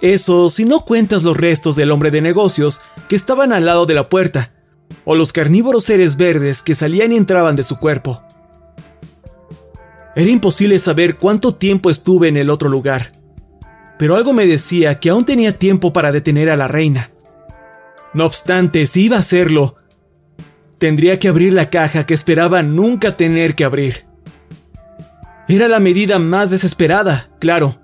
[0.00, 3.92] Eso si no cuentas los restos del hombre de negocios que estaban al lado de
[3.92, 4.54] la puerta
[5.04, 8.22] o los carnívoros seres verdes que salían y entraban de su cuerpo.
[10.16, 13.12] Era imposible saber cuánto tiempo estuve en el otro lugar,
[13.98, 17.10] pero algo me decía que aún tenía tiempo para detener a la reina.
[18.14, 19.76] No obstante, si iba a hacerlo,
[20.78, 24.06] tendría que abrir la caja que esperaba nunca tener que abrir.
[25.46, 27.83] Era la medida más desesperada, claro,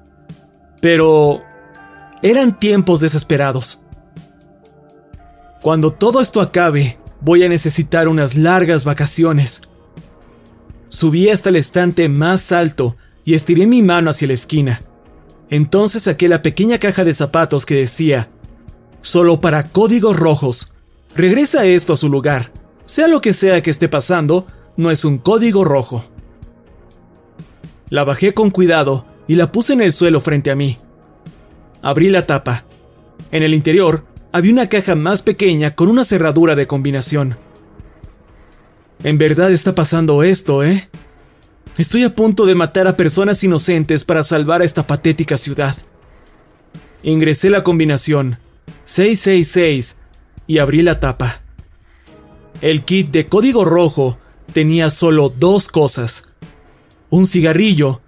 [0.81, 1.43] pero
[2.23, 3.87] eran tiempos desesperados.
[5.63, 9.63] Cuando todo esto acabe, Voy a necesitar unas largas vacaciones.
[10.89, 14.83] Subí hasta el estante más alto y estiré mi mano hacia la esquina.
[15.51, 18.31] Entonces saqué la pequeña caja de zapatos que decía,
[19.03, 20.75] solo para códigos rojos.
[21.15, 22.53] Regresa esto a su lugar.
[22.87, 24.47] Sea lo que sea que esté pasando,
[24.77, 26.03] no es un código rojo.
[27.91, 30.77] La bajé con cuidado y la puse en el suelo frente a mí.
[31.83, 32.65] Abrí la tapa.
[33.31, 37.39] En el interior había una caja más pequeña con una cerradura de combinación.
[39.05, 40.91] En verdad está pasando esto, ¿eh?
[41.79, 45.77] Estoy a punto de matar a personas inocentes para salvar a esta patética ciudad.
[47.05, 48.41] Ingresé la combinación
[48.83, 50.01] 666
[50.49, 51.43] y abrí la tapa.
[52.61, 54.19] El kit de código rojo
[54.53, 56.33] tenía solo dos cosas.
[57.11, 58.01] Un cigarrillo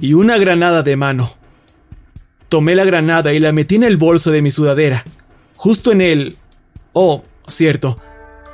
[0.00, 1.30] y una granada de mano.
[2.48, 5.04] Tomé la granada y la metí en el bolso de mi sudadera,
[5.56, 6.36] justo en el...
[6.92, 8.00] Oh, cierto,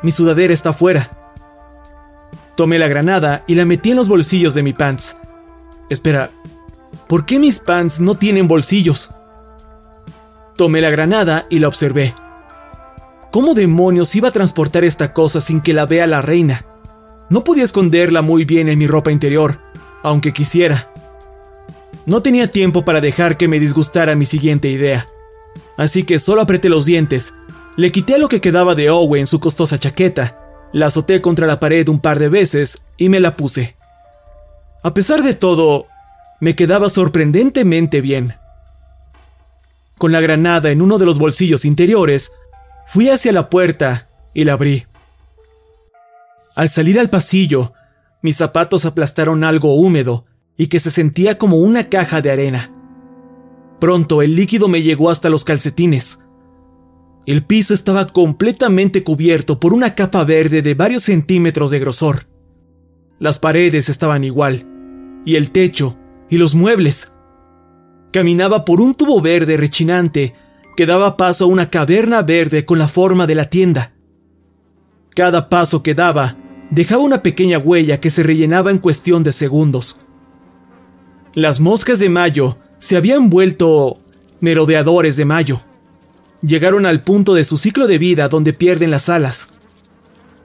[0.02, 1.32] mi sudadera está fuera.
[2.56, 5.18] Tomé la granada y la metí en los bolsillos de mi pants.
[5.88, 6.30] Espera,
[7.08, 9.14] ¿por qué mis pants no tienen bolsillos?
[10.56, 12.14] Tomé la granada y la observé.
[13.30, 16.64] ¿Cómo demonios iba a transportar esta cosa sin que la vea la reina?
[17.28, 19.58] No podía esconderla muy bien en mi ropa interior,
[20.02, 20.90] aunque quisiera.
[22.06, 25.08] No tenía tiempo para dejar que me disgustara mi siguiente idea.
[25.76, 27.34] Así que solo apreté los dientes,
[27.76, 30.40] le quité lo que quedaba de Owen su costosa chaqueta
[30.76, 33.76] la azoté contra la pared un par de veces y me la puse.
[34.82, 35.86] A pesar de todo,
[36.38, 38.36] me quedaba sorprendentemente bien.
[39.96, 42.32] Con la granada en uno de los bolsillos interiores,
[42.86, 44.86] fui hacia la puerta y la abrí.
[46.54, 47.72] Al salir al pasillo,
[48.20, 50.25] mis zapatos aplastaron algo húmedo
[50.56, 52.72] y que se sentía como una caja de arena.
[53.78, 56.20] Pronto el líquido me llegó hasta los calcetines.
[57.26, 62.26] El piso estaba completamente cubierto por una capa verde de varios centímetros de grosor.
[63.18, 64.66] Las paredes estaban igual,
[65.24, 65.98] y el techo,
[66.30, 67.12] y los muebles.
[68.12, 70.34] Caminaba por un tubo verde rechinante
[70.76, 73.92] que daba paso a una caverna verde con la forma de la tienda.
[75.14, 76.36] Cada paso que daba
[76.70, 80.05] dejaba una pequeña huella que se rellenaba en cuestión de segundos.
[81.36, 83.98] Las moscas de mayo se habían vuelto
[84.40, 85.60] merodeadores de mayo
[86.40, 89.48] llegaron al punto de su ciclo de vida donde pierden las alas.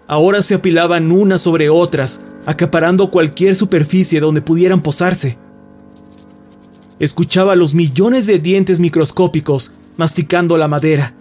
[0.06, 5.38] Ahora se apilaban unas sobre otras, acaparando cualquier superficie donde pudieran posarse.
[7.00, 11.14] Escuchaba los millones de dientes microscópicos masticando la madera,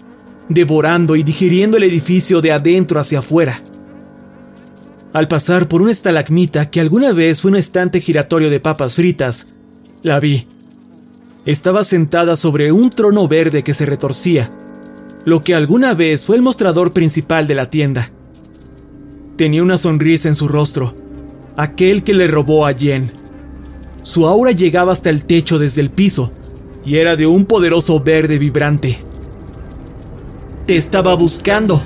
[0.48, 3.62] devorando y digiriendo el edificio de adentro hacia afuera.
[5.12, 9.46] Al pasar por una estalagmita que alguna vez fue un estante giratorio de papas fritas,
[10.02, 10.46] la vi.
[11.44, 14.50] Estaba sentada sobre un trono verde que se retorcía,
[15.24, 18.10] lo que alguna vez fue el mostrador principal de la tienda.
[19.36, 20.94] Tenía una sonrisa en su rostro,
[21.56, 23.10] aquel que le robó a Jen.
[24.02, 26.30] Su aura llegaba hasta el techo desde el piso
[26.84, 28.98] y era de un poderoso verde vibrante.
[30.66, 31.82] Te estaba buscando,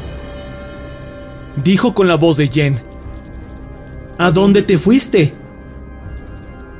[1.62, 2.78] dijo con la voz de Jen.
[4.18, 5.32] ¿A dónde te fuiste?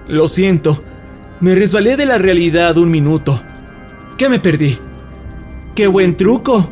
[0.06, 0.82] Lo siento,
[1.40, 3.40] me resbalé de la realidad un minuto.
[4.16, 4.78] ¿Qué me perdí?
[5.74, 6.70] ¡Qué buen truco!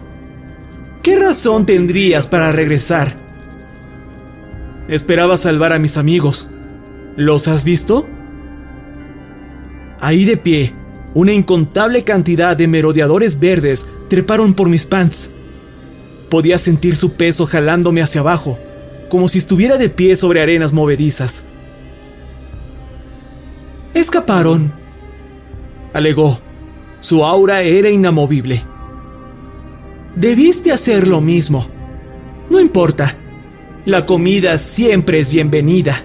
[1.02, 3.16] ¿Qué razón tendrías para regresar?
[4.88, 6.50] Esperaba salvar a mis amigos.
[7.16, 8.08] ¿Los has visto?
[10.00, 10.72] Ahí de pie,
[11.14, 15.32] una incontable cantidad de merodeadores verdes treparon por mis pants.
[16.30, 18.58] Podía sentir su peso jalándome hacia abajo,
[19.08, 21.44] como si estuviera de pie sobre arenas movedizas.
[23.95, 24.72] Escaparon,
[25.93, 26.38] alegó.
[27.01, 28.62] Su aura era inamovible.
[30.14, 31.66] Debiste hacer lo mismo.
[32.49, 33.18] No importa.
[33.84, 36.05] La comida siempre es bienvenida.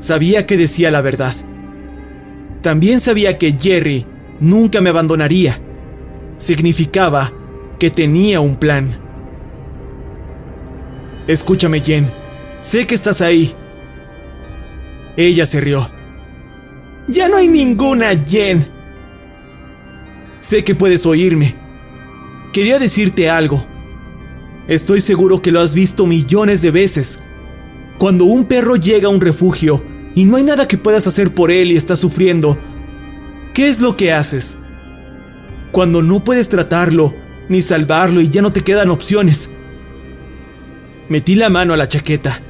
[0.00, 1.34] Sabía que decía la verdad.
[2.60, 4.04] También sabía que Jerry
[4.40, 5.60] nunca me abandonaría.
[6.36, 7.32] Significaba
[7.78, 8.98] que tenía un plan.
[11.28, 12.10] Escúchame, Jen.
[12.60, 13.54] Sé que estás ahí.
[15.18, 15.90] Ella se rió.
[17.08, 18.68] Ya no hay ninguna Jen.
[20.40, 21.56] Sé que puedes oírme
[22.52, 23.66] Quería decirte algo.
[24.68, 27.24] Estoy seguro que lo has visto millones de veces.
[27.98, 29.82] Cuando un perro llega a un refugio
[30.14, 32.56] y no hay nada que puedas hacer por él y está sufriendo,
[33.54, 34.56] ¿qué es lo que haces?
[35.72, 37.12] Cuando no puedes tratarlo
[37.48, 39.50] ni salvarlo y ya no te quedan opciones.
[41.08, 42.40] Metí la mano a la chaqueta.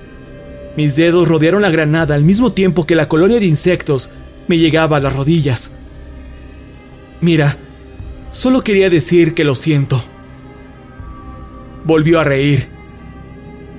[0.78, 4.12] Mis dedos rodearon la granada al mismo tiempo que la colonia de insectos
[4.46, 5.74] me llegaba a las rodillas.
[7.20, 7.58] Mira,
[8.30, 10.00] Solo quería decir que lo siento.
[11.84, 12.68] Volvió a reír.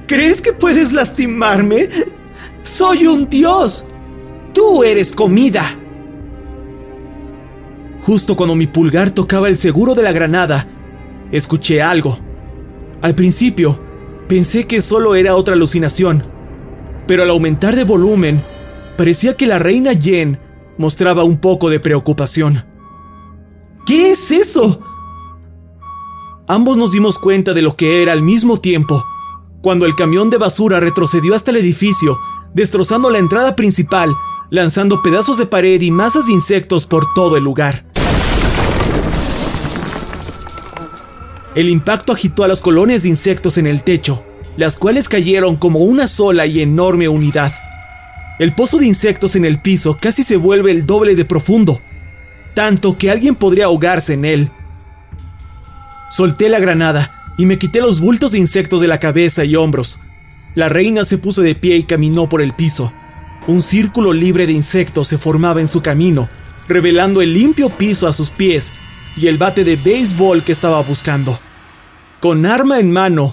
[0.08, 1.88] ¿Crees que puedes lastimarme?
[2.64, 3.86] Soy un dios.
[4.54, 5.64] Tú eres comida.
[8.02, 10.68] Justo cuando mi pulgar tocaba el seguro de la granada,
[11.32, 12.18] escuché algo.
[13.02, 13.80] Al principio,
[14.28, 16.24] pensé que solo era otra alucinación,
[17.10, 18.46] pero al aumentar de volumen,
[18.96, 20.40] parecía que la reina Jen
[20.78, 22.64] mostraba un poco de preocupación.
[23.88, 24.80] ¿Qué es eso?
[26.48, 29.04] Ambos nos dimos cuenta de lo que era al mismo tiempo,
[29.64, 32.16] cuando el camión de basura retrocedió hasta el edificio,
[32.54, 34.12] destrozando la entrada principal,
[34.52, 37.88] lanzando pedazos de pared y masas de insectos por todo el lugar.
[41.56, 44.24] El impacto agitó a las colonias de insectos en el techo,
[44.60, 47.54] las cuales cayeron como una sola y enorme unidad.
[48.40, 51.80] El pozo de insectos en el piso casi se vuelve el doble de profundo,
[52.56, 54.52] tanto que alguien podría ahogarse en él.
[56.12, 60.02] Solté la granada y me quité los bultos de insectos de la cabeza y hombros.
[60.56, 62.92] La reina se puso de pie y caminó por el piso.
[63.48, 66.28] Un círculo libre de insectos se formaba en su camino,
[66.68, 68.74] revelando el limpio piso a sus pies
[69.16, 71.40] y el bate de béisbol que estaba buscando.
[72.20, 73.32] Con arma en mano,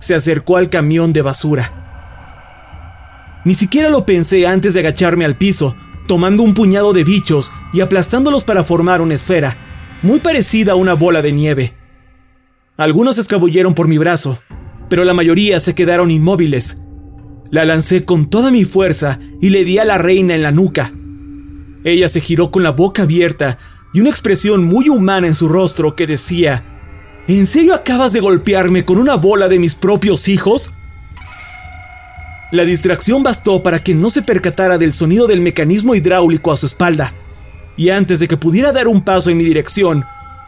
[0.00, 1.72] se acercó al camión de basura.
[3.44, 5.76] Ni siquiera lo pensé antes de agacharme al piso,
[6.06, 9.56] tomando un puñado de bichos y aplastándolos para formar una esfera,
[10.02, 11.74] muy parecida a una bola de nieve.
[12.76, 14.38] Algunos escabulleron por mi brazo,
[14.88, 16.82] pero la mayoría se quedaron inmóviles.
[17.50, 20.92] La lancé con toda mi fuerza y le di a la reina en la nuca.
[21.84, 23.58] Ella se giró con la boca abierta
[23.94, 26.75] y una expresión muy humana en su rostro que decía,
[27.28, 30.70] ¿En serio acabas de golpearme con una bola de mis propios hijos?
[32.52, 36.66] La distracción bastó para que no se percatara del sonido del mecanismo hidráulico a su
[36.66, 37.14] espalda,
[37.76, 40.04] y antes de que pudiera dar un paso en mi dirección,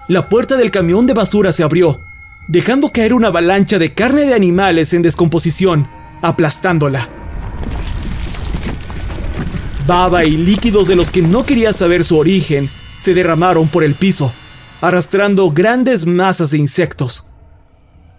[0.06, 2.00] la puerta del camión de basura se abrió,
[2.46, 5.88] dejando caer una avalancha de carne de animales en descomposición,
[6.22, 7.08] aplastándola.
[9.84, 13.96] Baba y líquidos de los que no quería saber su origen se derramaron por el
[13.96, 14.32] piso,
[14.80, 17.30] arrastrando grandes masas de insectos.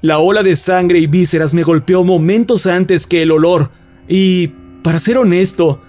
[0.02, 3.72] La ola de sangre y vísceras me golpeó momentos antes que el olor,
[4.08, 4.48] y,
[4.84, 5.82] para ser honesto,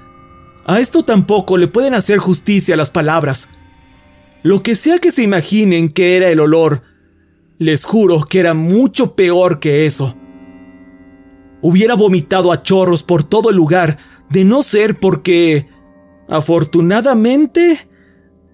[0.66, 3.50] a esto tampoco le pueden hacer justicia las palabras.
[4.42, 6.82] Lo que sea que se imaginen que era el olor,
[7.58, 10.16] les juro que era mucho peor que eso.
[11.62, 13.98] Hubiera vomitado a chorros por todo el lugar,
[14.28, 15.68] de no ser porque,
[16.28, 17.86] afortunadamente,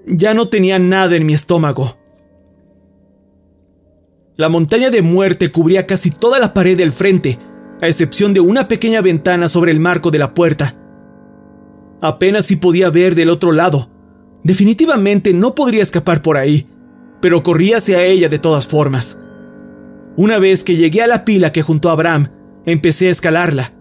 [0.07, 1.97] ya no tenía nada en mi estómago.
[4.37, 7.39] La montaña de muerte cubría casi toda la pared del frente,
[7.81, 10.75] a excepción de una pequeña ventana sobre el marco de la puerta.
[12.03, 13.91] Apenas si podía ver del otro lado.
[14.43, 16.69] Definitivamente no podría escapar por ahí,
[17.23, 19.23] pero corrí hacia ella de todas formas.
[20.19, 22.29] Una vez que llegué a la pila que juntó Abraham,
[22.67, 23.73] empecé a escalarla.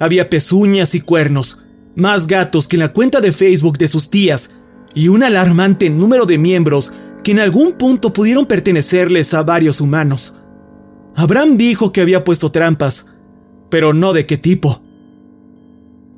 [0.00, 1.62] Había pezuñas y cuernos,
[1.94, 4.56] más gatos que en la cuenta de Facebook de sus tías,
[4.92, 6.92] y un alarmante número de miembros
[7.22, 10.36] que en algún punto pudieron pertenecerles a varios humanos.
[11.14, 13.06] Abraham dijo que había puesto trampas,
[13.70, 14.82] pero no de qué tipo.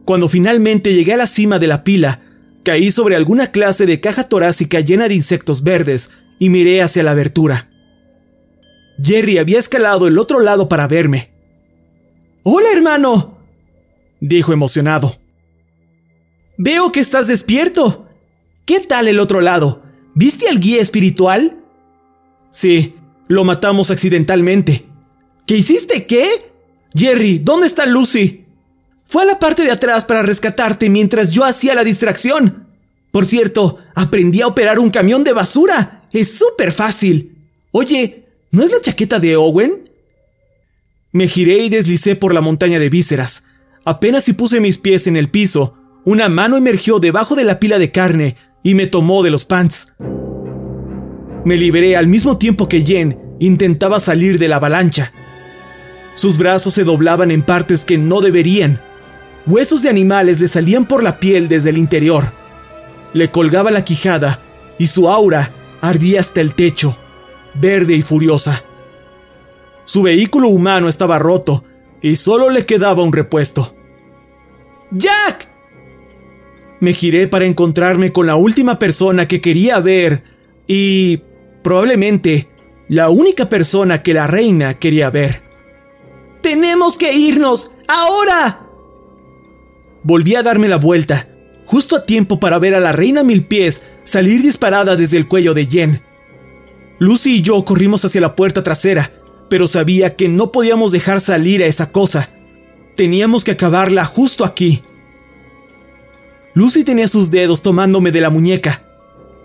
[0.04, 2.20] Cuando finalmente llegué a la cima de la pila,
[2.64, 7.12] caí sobre alguna clase de caja torácica llena de insectos verdes y miré hacia la
[7.12, 7.70] abertura.
[9.02, 11.30] Jerry había escalado el otro lado para verme.
[12.42, 13.38] Hola, hermano,
[14.20, 15.14] dijo emocionado.
[16.56, 18.06] Veo que estás despierto.
[18.66, 19.83] ¿Qué tal el otro lado?
[20.14, 21.58] ¿Viste al guía espiritual?
[22.52, 22.94] Sí,
[23.26, 24.86] lo matamos accidentalmente.
[25.46, 26.24] ¿Qué hiciste qué?
[26.94, 28.44] Jerry, ¿dónde está Lucy?
[29.04, 32.68] Fue a la parte de atrás para rescatarte mientras yo hacía la distracción.
[33.10, 36.06] Por cierto, aprendí a operar un camión de basura.
[36.12, 37.36] Es súper fácil.
[37.72, 39.90] Oye, ¿no es la chaqueta de Owen?
[41.10, 43.46] Me giré y deslicé por la montaña de vísceras.
[43.84, 47.78] Apenas si puse mis pies en el piso, una mano emergió debajo de la pila
[47.78, 49.94] de carne y me tomó de los pants.
[51.44, 55.12] Me liberé al mismo tiempo que Jen intentaba salir de la avalancha.
[56.16, 58.80] Sus brazos se doblaban en partes que no deberían.
[59.46, 62.32] Huesos de animales le salían por la piel desde el interior.
[63.12, 64.40] Le colgaba la quijada
[64.78, 65.52] y su aura
[65.82, 66.96] ardía hasta el techo,
[67.54, 68.64] verde y furiosa.
[69.84, 71.64] Su vehículo humano estaba roto
[72.00, 73.76] y solo le quedaba un repuesto.
[74.90, 75.53] ¡Jack!
[76.84, 80.22] Me giré para encontrarme con la última persona que quería ver
[80.66, 81.22] y
[81.62, 82.50] probablemente
[82.90, 85.42] la única persona que la reina quería ver.
[86.42, 87.70] ¡Tenemos que irnos!
[87.88, 88.68] ¡Ahora!
[90.02, 91.26] Volví a darme la vuelta,
[91.64, 95.54] justo a tiempo para ver a la reina mil pies salir disparada desde el cuello
[95.54, 96.02] de Jen.
[96.98, 99.10] Lucy y yo corrimos hacia la puerta trasera,
[99.48, 102.28] pero sabía que no podíamos dejar salir a esa cosa.
[102.94, 104.82] Teníamos que acabarla justo aquí.
[106.54, 108.84] Lucy tenía sus dedos tomándome de la muñeca.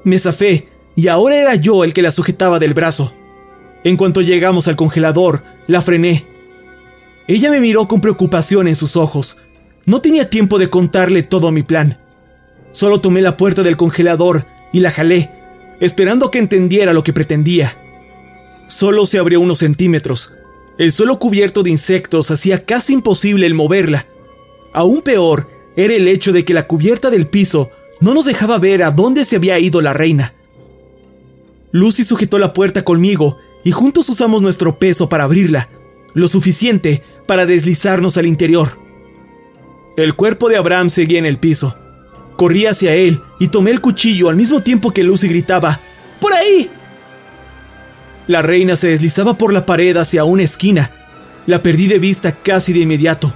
[0.03, 3.14] Me zafé y ahora era yo el que la sujetaba del brazo.
[3.84, 6.28] En cuanto llegamos al congelador, la frené.
[7.28, 9.38] Ella me miró con preocupación en sus ojos.
[9.86, 11.99] No tenía tiempo de contarle todo mi plan.
[12.74, 15.32] Solo tomé la puerta del congelador y la jalé,
[15.80, 17.76] esperando que entendiera lo que pretendía.
[18.68, 20.36] Solo se abrió unos centímetros.
[20.78, 24.05] El suelo cubierto de insectos hacía casi imposible el moverla.
[24.74, 28.84] Aún peor era el hecho de que la cubierta del piso no nos dejaba ver
[28.84, 30.34] a dónde se había ido la reina.
[31.72, 35.70] Lucy sujetó la puerta conmigo y juntos usamos nuestro peso para abrirla,
[36.13, 38.80] lo suficiente para deslizarnos al interior.
[39.97, 41.78] El cuerpo de Abraham seguía en el piso.
[42.38, 45.80] Corrí hacia él y tomé el cuchillo al mismo tiempo que Lucy gritaba,
[46.20, 46.72] ¡Por ahí!
[48.28, 50.91] La reina se deslizaba por la pared hacia una esquina.
[51.47, 53.34] La perdí de vista casi de inmediato.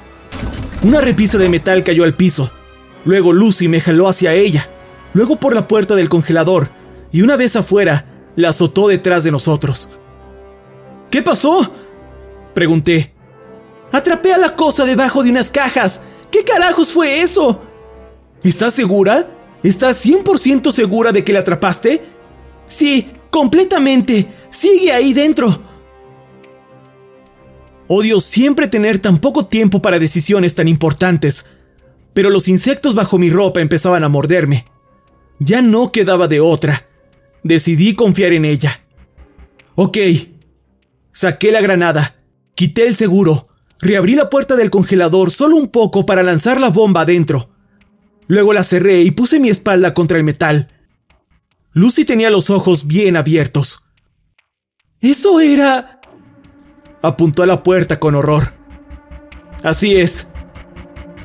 [0.84, 2.52] Una repisa de metal cayó al piso.
[3.06, 4.70] Luego Lucy me jaló hacia ella.
[5.14, 6.72] Luego por la puerta del congelador.
[7.12, 8.06] Y una vez afuera,
[8.36, 9.90] la azotó detrás de nosotros.
[11.10, 11.72] ¿Qué pasó?
[12.54, 13.14] Pregunté.
[13.92, 16.02] Atrapé a la cosa debajo de unas cajas.
[16.32, 17.62] ¿Qué carajos fue eso?
[18.44, 19.30] ¿Estás segura?
[19.62, 22.04] ¿Estás 100% segura de que la atrapaste?
[22.66, 24.28] Sí, completamente.
[24.50, 25.73] Sigue ahí dentro.
[27.88, 31.46] Odio siempre tener tan poco tiempo para decisiones tan importantes,
[32.14, 34.66] pero los insectos bajo mi ropa empezaban a morderme.
[35.40, 36.88] Ya no quedaba de otra.
[37.44, 38.82] Decidí confiar en ella.
[39.76, 39.98] Ok.
[41.12, 42.16] Saqué la granada,
[42.56, 47.02] quité el seguro, reabrí la puerta del congelador solo un poco para lanzar la bomba
[47.02, 47.52] adentro.
[48.28, 50.72] Luego la cerré y puse mi espalda contra el metal.
[51.74, 53.88] Lucy tenía los ojos bien abiertos.
[55.02, 56.00] Eso era...
[57.06, 58.54] Apuntó a la puerta con horror.
[59.62, 60.30] Así es.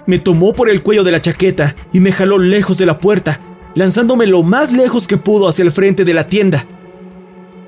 [0.09, 3.41] Me tomó por el cuello de la chaqueta y me jaló lejos de la puerta,
[3.77, 6.67] lanzándome lo más lejos que pudo hacia el frente de la tienda.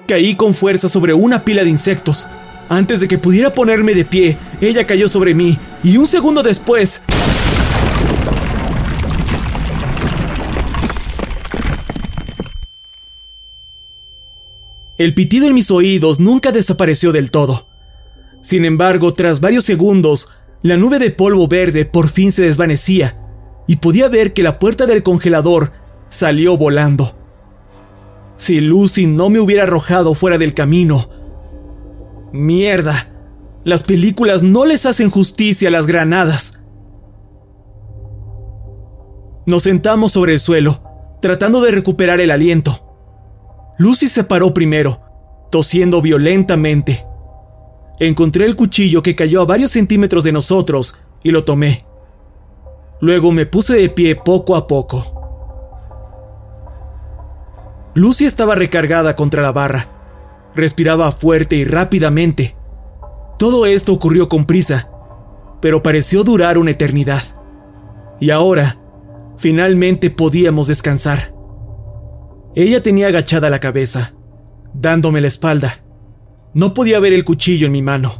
[0.08, 2.26] Caí con fuerza sobre una pila de insectos.
[2.68, 7.02] Antes de que pudiera ponerme de pie, ella cayó sobre mí y un segundo después...
[14.98, 17.69] El pitido en mis oídos nunca desapareció del todo.
[18.42, 20.30] Sin embargo, tras varios segundos,
[20.62, 23.16] la nube de polvo verde por fin se desvanecía
[23.66, 25.72] y podía ver que la puerta del congelador
[26.08, 27.16] salió volando.
[28.36, 31.10] Si Lucy no me hubiera arrojado fuera del camino.
[32.32, 33.08] Mierda.
[33.64, 36.60] Las películas no les hacen justicia a las granadas.
[39.44, 40.82] Nos sentamos sobre el suelo,
[41.20, 42.86] tratando de recuperar el aliento.
[43.78, 45.02] Lucy se paró primero,
[45.50, 47.06] tosiendo violentamente.
[48.00, 51.84] Encontré el cuchillo que cayó a varios centímetros de nosotros y lo tomé.
[53.02, 55.20] Luego me puse de pie poco a poco.
[57.94, 60.48] Lucy estaba recargada contra la barra.
[60.54, 62.56] Respiraba fuerte y rápidamente.
[63.38, 64.90] Todo esto ocurrió con prisa,
[65.60, 67.22] pero pareció durar una eternidad.
[68.18, 68.80] Y ahora,
[69.36, 71.34] finalmente podíamos descansar.
[72.54, 74.14] Ella tenía agachada la cabeza,
[74.72, 75.84] dándome la espalda.
[76.52, 78.10] No podía ver el cuchillo en mi mano.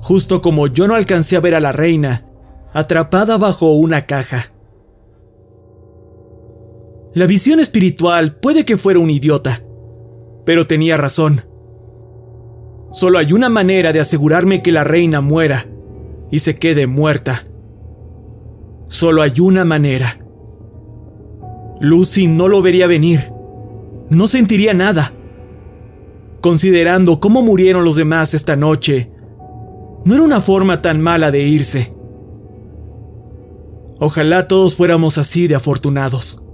[0.00, 2.24] Justo como yo no alcancé a ver a la reina,
[2.72, 4.52] atrapada bajo una caja.
[7.14, 9.64] La visión espiritual puede que fuera un idiota,
[10.44, 11.44] pero tenía razón.
[12.92, 15.66] Solo hay una manera de asegurarme que la reina muera
[16.30, 17.44] y se quede muerta.
[18.88, 20.18] Solo hay una manera.
[21.80, 23.32] Lucy no lo vería venir.
[24.08, 25.12] No sentiría nada.
[26.40, 29.10] Considerando cómo murieron los demás esta noche,
[30.04, 31.92] no era una forma tan mala de irse.
[33.98, 36.44] Ojalá todos fuéramos así de afortunados.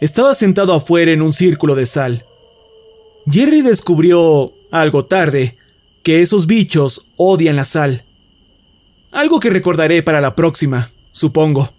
[0.00, 2.26] Estaba sentado afuera en un círculo de sal.
[3.30, 5.56] Jerry descubrió, algo tarde,
[6.02, 8.04] que esos bichos odian la sal.
[9.12, 11.72] Algo que recordaré para la próxima, supongo.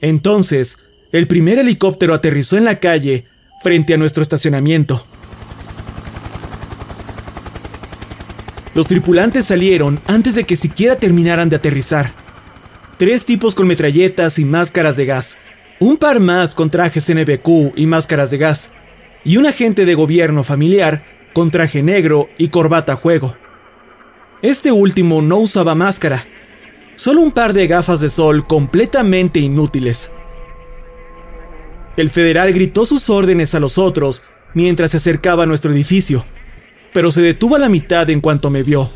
[0.00, 0.78] Entonces,
[1.12, 3.26] el primer helicóptero aterrizó en la calle
[3.62, 5.06] frente a nuestro estacionamiento.
[8.74, 12.12] Los tripulantes salieron antes de que siquiera terminaran de aterrizar.
[12.98, 15.38] Tres tipos con metralletas y máscaras de gas
[15.80, 18.72] un par más con trajes NBQ y máscaras de gas,
[19.24, 23.36] y un agente de gobierno familiar con traje negro y corbata juego.
[24.42, 26.24] Este último no usaba máscara,
[26.96, 30.12] solo un par de gafas de sol completamente inútiles.
[31.96, 36.26] El federal gritó sus órdenes a los otros mientras se acercaba a nuestro edificio,
[36.92, 38.92] pero se detuvo a la mitad en cuanto me vio.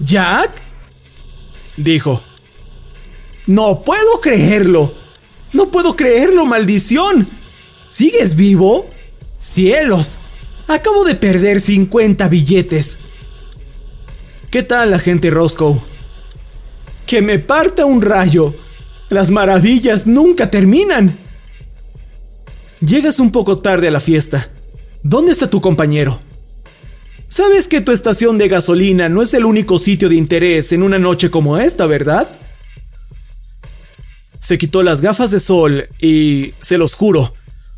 [0.00, 0.62] ¿Jack?
[1.76, 2.22] dijo.
[3.46, 4.94] No puedo creerlo.
[5.52, 7.28] No puedo creerlo, maldición.
[7.96, 8.90] ¿Sigues vivo?
[9.38, 10.18] Cielos.
[10.68, 12.98] Acabo de perder 50 billetes.
[14.50, 15.80] ¿Qué tal, agente Roscoe?
[17.06, 18.54] Que me parta un rayo.
[19.08, 21.16] Las maravillas nunca terminan.
[22.80, 24.50] Llegas un poco tarde a la fiesta.
[25.02, 26.20] ¿Dónde está tu compañero?
[27.28, 30.98] Sabes que tu estación de gasolina no es el único sitio de interés en una
[30.98, 32.28] noche como esta, ¿verdad?
[34.38, 37.32] Se quitó las gafas de sol y, se los juro,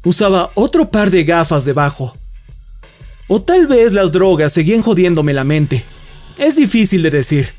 [0.04, 2.16] usaba otro par de gafas debajo.
[3.26, 5.84] O tal vez las drogas seguían jodiéndome la mente.
[6.38, 7.54] Es difícil de decir.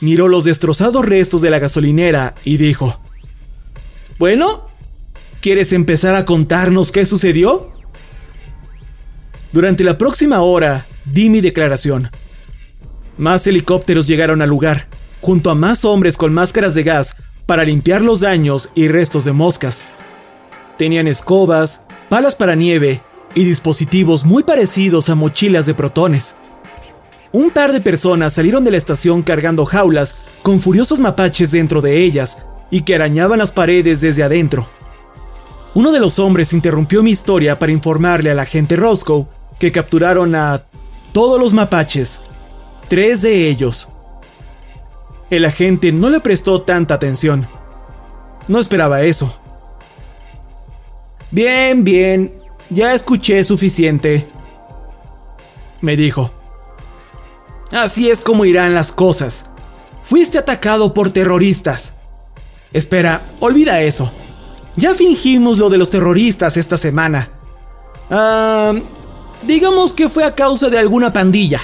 [0.00, 3.00] Miró los destrozados restos de la gasolinera y dijo,
[4.18, 4.68] Bueno,
[5.40, 7.70] ¿quieres empezar a contarnos qué sucedió?
[9.52, 12.10] Durante la próxima hora di mi declaración.
[13.16, 14.88] Más helicópteros llegaron al lugar,
[15.20, 19.32] junto a más hombres con máscaras de gas para limpiar los daños y restos de
[19.32, 19.88] moscas.
[20.78, 23.02] Tenían escobas, palas para nieve
[23.34, 26.36] y dispositivos muy parecidos a mochilas de protones.
[27.32, 32.02] Un par de personas salieron de la estación cargando jaulas con furiosos mapaches dentro de
[32.02, 34.68] ellas y que arañaban las paredes desde adentro.
[35.74, 39.26] Uno de los hombres interrumpió mi historia para informarle a la gente Roscoe
[39.58, 40.62] que capturaron a
[41.12, 42.20] todos los mapaches,
[42.88, 43.88] tres de ellos.
[45.30, 47.48] El agente no le prestó tanta atención.
[48.46, 49.40] No esperaba eso.
[51.34, 52.32] Bien, bien,
[52.70, 54.24] ya escuché suficiente,
[55.80, 56.30] me dijo.
[57.72, 59.46] Así es como irán las cosas.
[60.04, 61.94] Fuiste atacado por terroristas.
[62.72, 64.12] Espera, olvida eso.
[64.76, 67.28] Ya fingimos lo de los terroristas esta semana.
[69.42, 71.60] Digamos que fue a causa de alguna pandilla.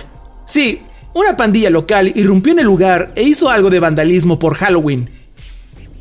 [0.46, 0.82] Sí,
[1.14, 5.19] una pandilla local irrumpió en el lugar e hizo algo de vandalismo por Halloween.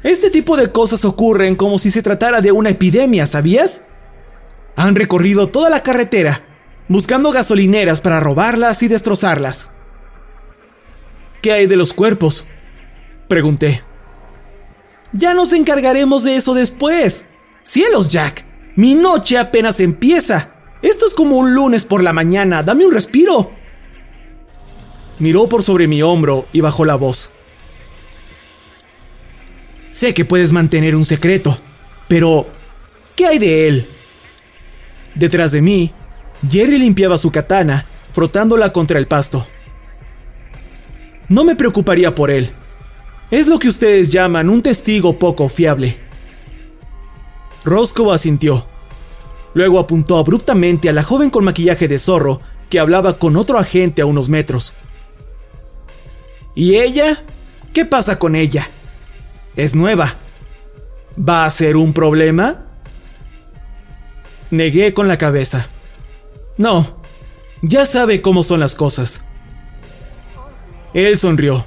[0.03, 3.83] Este tipo de cosas ocurren como si se tratara de una epidemia, ¿sabías?
[4.75, 6.41] Han recorrido toda la carretera,
[6.87, 9.71] buscando gasolineras para robarlas y destrozarlas.
[11.41, 12.47] ¿Qué hay de los cuerpos?
[13.27, 13.81] Pregunté.
[15.11, 17.25] Ya nos encargaremos de eso después.
[17.63, 18.45] Cielos, Jack.
[18.75, 20.53] Mi noche apenas empieza.
[20.81, 23.51] Esto es como un lunes por la mañana, dame un respiro.
[25.19, 27.33] Miró por sobre mi hombro y bajó la voz.
[29.91, 31.59] Sé que puedes mantener un secreto,
[32.07, 32.47] pero
[33.15, 33.89] ¿qué hay de él?
[35.15, 35.91] Detrás de mí,
[36.47, 39.47] Jerry limpiaba su katana, frotándola contra el pasto.
[41.27, 42.51] No me preocuparía por él.
[43.31, 45.97] Es lo que ustedes llaman un testigo poco fiable.
[47.63, 48.67] Roscoe asintió.
[49.53, 54.01] Luego apuntó abruptamente a la joven con maquillaje de zorro que hablaba con otro agente
[54.01, 54.75] a unos metros.
[56.55, 57.21] ¿Y ella?
[57.73, 58.69] ¿Qué pasa con ella?
[59.59, 60.15] Es nueva.
[61.17, 62.63] ¿Va a ser un problema?
[64.51, 65.67] Negué con la cabeza.
[66.55, 67.01] No,
[67.61, 69.25] ya sabe cómo son las cosas.
[70.93, 71.65] Él sonrió.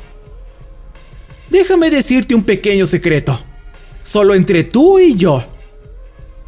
[1.51, 3.39] Déjame decirte un pequeño secreto.
[4.03, 5.45] Solo entre tú y yo.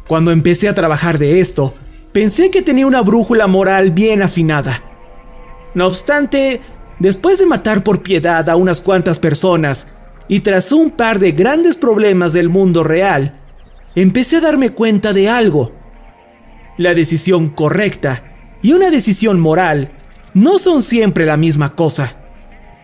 [0.07, 1.75] Cuando empecé a trabajar de esto,
[2.11, 4.81] pensé que tenía una brújula moral bien afinada.
[5.75, 6.59] No obstante,
[6.97, 9.89] después de matar por piedad a unas cuantas personas
[10.27, 13.39] y tras un par de grandes problemas del mundo real,
[13.95, 15.73] empecé a darme cuenta de algo.
[16.77, 19.91] La decisión correcta y una decisión moral
[20.33, 22.17] no son siempre la misma cosa.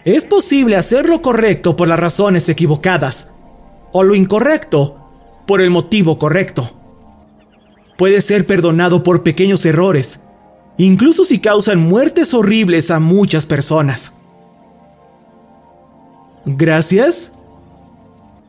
[0.06, 3.34] Es posible hacer lo correcto por las razones equivocadas,
[3.92, 5.10] o lo incorrecto
[5.46, 6.78] por el motivo correcto
[8.02, 10.22] puede ser perdonado por pequeños errores,
[10.80, 14.21] incluso si causan muertes horribles a muchas personas.
[16.46, 17.34] Gracias,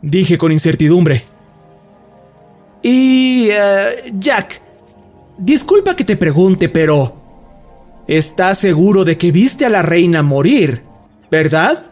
[0.00, 1.24] dije con incertidumbre.
[2.82, 3.48] Y...
[3.50, 4.60] Eh, Jack,
[5.38, 7.20] disculpa que te pregunte, pero...
[8.08, 10.82] ¿Estás seguro de que viste a la reina morir,
[11.30, 11.86] verdad?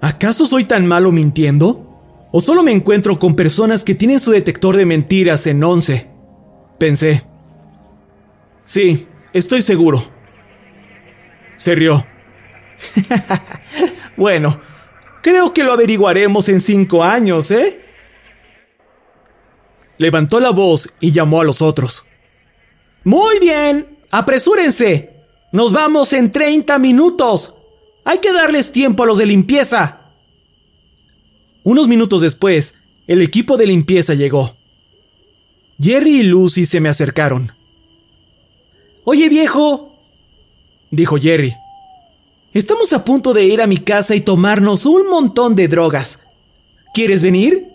[0.00, 1.86] ¿Acaso soy tan malo mintiendo?
[2.32, 6.08] ¿O solo me encuentro con personas que tienen su detector de mentiras en 11?
[6.78, 7.22] Pensé.
[8.64, 10.02] Sí, estoy seguro.
[11.56, 12.06] Se rió.
[14.16, 14.60] bueno,
[15.22, 17.80] creo que lo averiguaremos en cinco años, ¿eh?
[19.98, 22.06] Levantó la voz y llamó a los otros.
[23.04, 25.10] Muy bien, apresúrense.
[25.52, 27.58] Nos vamos en 30 minutos.
[28.04, 30.14] Hay que darles tiempo a los de limpieza.
[31.64, 32.76] Unos minutos después,
[33.06, 34.56] el equipo de limpieza llegó.
[35.78, 37.52] Jerry y Lucy se me acercaron.
[39.04, 39.98] Oye viejo,
[40.90, 41.54] dijo Jerry,
[42.52, 46.20] estamos a punto de ir a mi casa y tomarnos un montón de drogas.
[46.94, 47.68] ¿Quieres venir?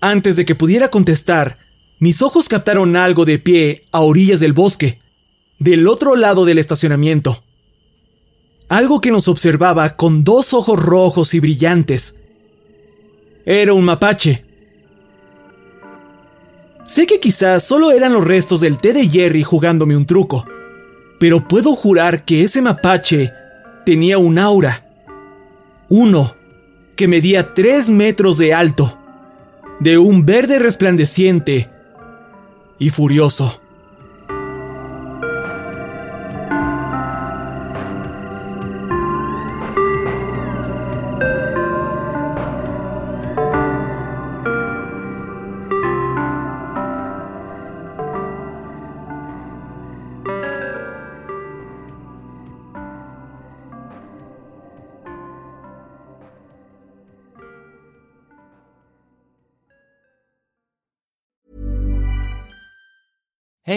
[0.00, 1.56] Antes de que pudiera contestar,
[1.98, 4.98] mis ojos captaron algo de pie a orillas del bosque,
[5.58, 7.42] del otro lado del estacionamiento.
[8.68, 12.20] algo que nos observaba con dos ojos rojos y brillantes.
[13.46, 14.44] Era un mapache.
[16.86, 20.44] Sé que quizás solo eran los restos del té de Jerry jugándome un truco,
[21.18, 23.32] pero puedo jurar que ese mapache
[23.84, 24.84] tenía un aura.
[25.88, 26.36] Uno
[26.96, 28.98] que medía tres metros de alto,
[29.80, 31.70] de un verde resplandeciente
[32.78, 33.60] y furioso.